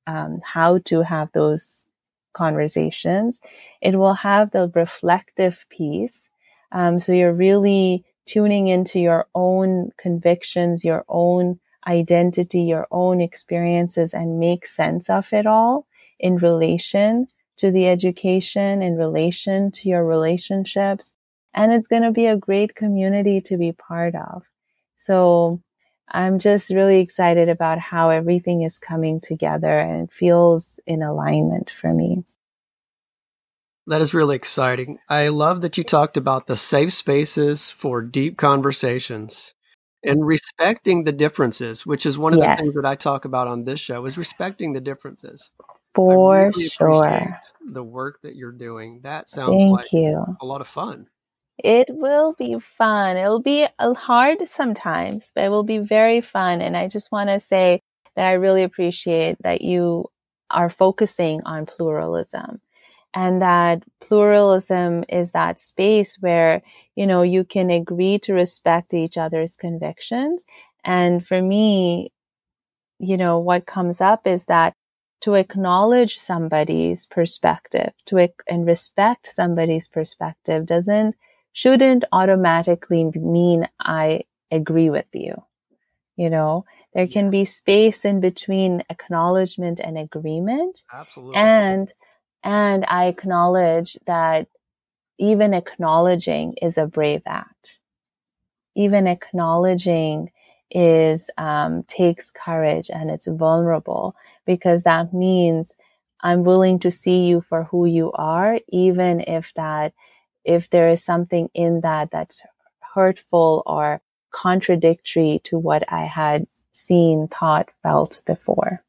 um, 0.07 0.41
how 0.43 0.79
to 0.79 1.03
have 1.03 1.31
those 1.31 1.85
conversations. 2.33 3.39
It 3.81 3.95
will 3.95 4.15
have 4.15 4.51
the 4.51 4.71
reflective 4.73 5.65
piece. 5.69 6.29
Um, 6.71 6.99
so 6.99 7.11
you're 7.11 7.33
really 7.33 8.05
tuning 8.25 8.67
into 8.67 8.99
your 8.99 9.27
own 9.35 9.91
convictions, 9.97 10.85
your 10.85 11.03
own 11.09 11.59
identity, 11.87 12.61
your 12.61 12.87
own 12.91 13.21
experiences 13.21 14.13
and 14.13 14.39
make 14.39 14.65
sense 14.65 15.09
of 15.09 15.33
it 15.33 15.45
all 15.45 15.87
in 16.19 16.37
relation 16.37 17.27
to 17.57 17.71
the 17.71 17.87
education, 17.87 18.81
in 18.81 18.95
relation 18.95 19.71
to 19.71 19.89
your 19.89 20.05
relationships. 20.05 21.13
And 21.53 21.73
it's 21.73 21.87
going 21.87 22.03
to 22.03 22.11
be 22.11 22.27
a 22.27 22.37
great 22.37 22.75
community 22.75 23.41
to 23.41 23.57
be 23.57 23.71
part 23.71 24.15
of. 24.15 24.43
So 24.97 25.61
I'm 26.13 26.39
just 26.39 26.71
really 26.71 26.99
excited 26.99 27.47
about 27.49 27.79
how 27.79 28.09
everything 28.09 28.63
is 28.63 28.77
coming 28.77 29.21
together 29.21 29.79
and 29.79 30.03
it 30.03 30.11
feels 30.11 30.79
in 30.85 31.01
alignment 31.01 31.71
for 31.71 31.93
me. 31.93 32.23
That 33.87 34.01
is 34.01 34.13
really 34.13 34.35
exciting. 34.35 34.99
I 35.09 35.29
love 35.29 35.61
that 35.61 35.77
you 35.77 35.83
talked 35.83 36.17
about 36.17 36.47
the 36.47 36.55
safe 36.55 36.93
spaces 36.93 37.69
for 37.69 38.01
deep 38.01 38.37
conversations 38.37 39.53
and 40.03 40.25
respecting 40.25 41.03
the 41.03 41.11
differences, 41.11 41.85
which 41.85 42.05
is 42.05 42.17
one 42.17 42.33
of 42.33 42.39
yes. 42.39 42.57
the 42.57 42.63
things 42.63 42.75
that 42.75 42.85
I 42.85 42.95
talk 42.95 43.25
about 43.25 43.47
on 43.47 43.63
this 43.63 43.79
show 43.79 44.05
is 44.05 44.17
respecting 44.17 44.73
the 44.73 44.81
differences. 44.81 45.49
For 45.93 46.51
really 46.55 46.67
sure. 46.67 47.39
The 47.65 47.83
work 47.83 48.21
that 48.21 48.35
you're 48.35 48.51
doing. 48.51 49.01
That 49.03 49.29
sounds 49.29 49.57
Thank 49.57 49.71
like 49.71 49.93
you. 49.93 50.37
a 50.41 50.45
lot 50.45 50.61
of 50.61 50.67
fun. 50.67 51.07
It 51.63 51.87
will 51.89 52.33
be 52.33 52.59
fun. 52.59 53.17
It'll 53.17 53.41
be 53.41 53.67
uh, 53.79 53.93
hard 53.93 54.47
sometimes, 54.47 55.31
but 55.35 55.43
it 55.45 55.49
will 55.49 55.63
be 55.63 55.77
very 55.77 56.21
fun. 56.21 56.61
And 56.61 56.75
I 56.75 56.87
just 56.87 57.11
want 57.11 57.29
to 57.29 57.39
say 57.39 57.81
that 58.15 58.27
I 58.27 58.33
really 58.33 58.63
appreciate 58.63 59.37
that 59.43 59.61
you 59.61 60.07
are 60.49 60.69
focusing 60.69 61.41
on 61.45 61.65
pluralism 61.65 62.61
and 63.13 63.41
that 63.41 63.83
pluralism 64.01 65.03
is 65.09 65.31
that 65.33 65.59
space 65.59 66.17
where, 66.21 66.61
you 66.95 67.05
know, 67.05 67.21
you 67.23 67.43
can 67.43 67.69
agree 67.69 68.19
to 68.19 68.33
respect 68.33 68.93
each 68.93 69.17
other's 69.17 69.57
convictions. 69.57 70.45
And 70.85 71.25
for 71.25 71.41
me, 71.41 72.11
you 72.99 73.17
know, 73.17 73.39
what 73.39 73.65
comes 73.65 74.01
up 74.01 74.27
is 74.27 74.45
that 74.45 74.73
to 75.21 75.35
acknowledge 75.35 76.17
somebody's 76.17 77.05
perspective 77.05 77.93
to 78.05 78.29
and 78.47 78.65
respect 78.65 79.27
somebody's 79.27 79.87
perspective 79.87 80.65
doesn't 80.65 81.15
shouldn't 81.53 82.05
automatically 82.11 83.05
mean 83.15 83.67
I 83.79 84.23
agree 84.51 84.89
with 84.89 85.07
you. 85.13 85.35
You 86.17 86.29
know, 86.29 86.65
there 86.93 87.07
can 87.07 87.29
be 87.29 87.45
space 87.45 88.05
in 88.05 88.19
between 88.19 88.83
acknowledgement 88.89 89.79
and 89.79 89.97
agreement. 89.97 90.83
Absolutely. 90.93 91.35
And, 91.37 91.91
and 92.43 92.85
I 92.87 93.05
acknowledge 93.05 93.97
that 94.05 94.47
even 95.17 95.53
acknowledging 95.53 96.53
is 96.61 96.77
a 96.77 96.85
brave 96.85 97.23
act. 97.25 97.79
Even 98.75 99.07
acknowledging 99.07 100.31
is, 100.69 101.29
um, 101.37 101.83
takes 101.83 102.29
courage 102.29 102.89
and 102.89 103.09
it's 103.09 103.27
vulnerable 103.27 104.15
because 104.45 104.83
that 104.83 105.13
means 105.13 105.75
I'm 106.21 106.43
willing 106.43 106.79
to 106.79 106.91
see 106.91 107.25
you 107.25 107.41
for 107.41 107.63
who 107.63 107.85
you 107.85 108.11
are, 108.13 108.59
even 108.69 109.21
if 109.21 109.53
that 109.55 109.93
if 110.43 110.69
there 110.69 110.89
is 110.89 111.03
something 111.03 111.49
in 111.53 111.81
that 111.81 112.11
that's 112.11 112.43
hurtful 112.93 113.63
or 113.65 114.01
contradictory 114.31 115.41
to 115.45 115.57
what 115.57 115.83
I 115.91 116.05
had 116.05 116.47
seen, 116.73 117.27
thought, 117.27 117.69
felt 117.83 118.21
before. 118.25 118.83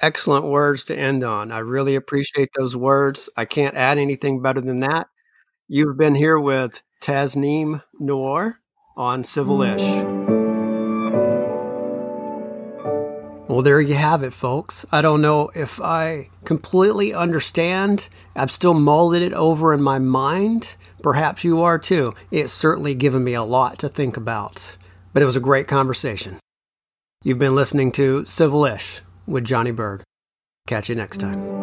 Excellent 0.00 0.46
words 0.46 0.84
to 0.84 0.96
end 0.96 1.22
on. 1.22 1.52
I 1.52 1.58
really 1.58 1.94
appreciate 1.94 2.50
those 2.56 2.76
words. 2.76 3.28
I 3.36 3.44
can't 3.44 3.76
add 3.76 3.98
anything 3.98 4.42
better 4.42 4.60
than 4.60 4.80
that. 4.80 5.08
You've 5.68 5.96
been 5.96 6.16
here 6.16 6.38
with 6.38 6.82
Tasneem 7.00 7.82
Noor 8.00 8.58
on 8.96 9.22
Civilish. 9.22 10.21
Well, 13.52 13.60
there 13.60 13.82
you 13.82 13.96
have 13.96 14.22
it, 14.22 14.32
folks. 14.32 14.86
I 14.90 15.02
don't 15.02 15.20
know 15.20 15.50
if 15.54 15.78
I 15.78 16.28
completely 16.46 17.12
understand. 17.12 18.08
I've 18.34 18.50
still 18.50 18.72
molded 18.72 19.20
it 19.20 19.34
over 19.34 19.74
in 19.74 19.82
my 19.82 19.98
mind. 19.98 20.74
Perhaps 21.02 21.44
you 21.44 21.60
are 21.60 21.78
too. 21.78 22.14
It's 22.30 22.50
certainly 22.50 22.94
given 22.94 23.22
me 23.22 23.34
a 23.34 23.42
lot 23.42 23.78
to 23.80 23.90
think 23.90 24.16
about. 24.16 24.78
But 25.12 25.22
it 25.22 25.26
was 25.26 25.36
a 25.36 25.40
great 25.40 25.68
conversation. 25.68 26.38
You've 27.24 27.38
been 27.38 27.54
listening 27.54 27.92
to 27.92 28.24
Civilish 28.24 29.02
with 29.26 29.44
Johnny 29.44 29.70
Bird. 29.70 30.02
Catch 30.66 30.88
you 30.88 30.94
next 30.94 31.18
time. 31.18 31.61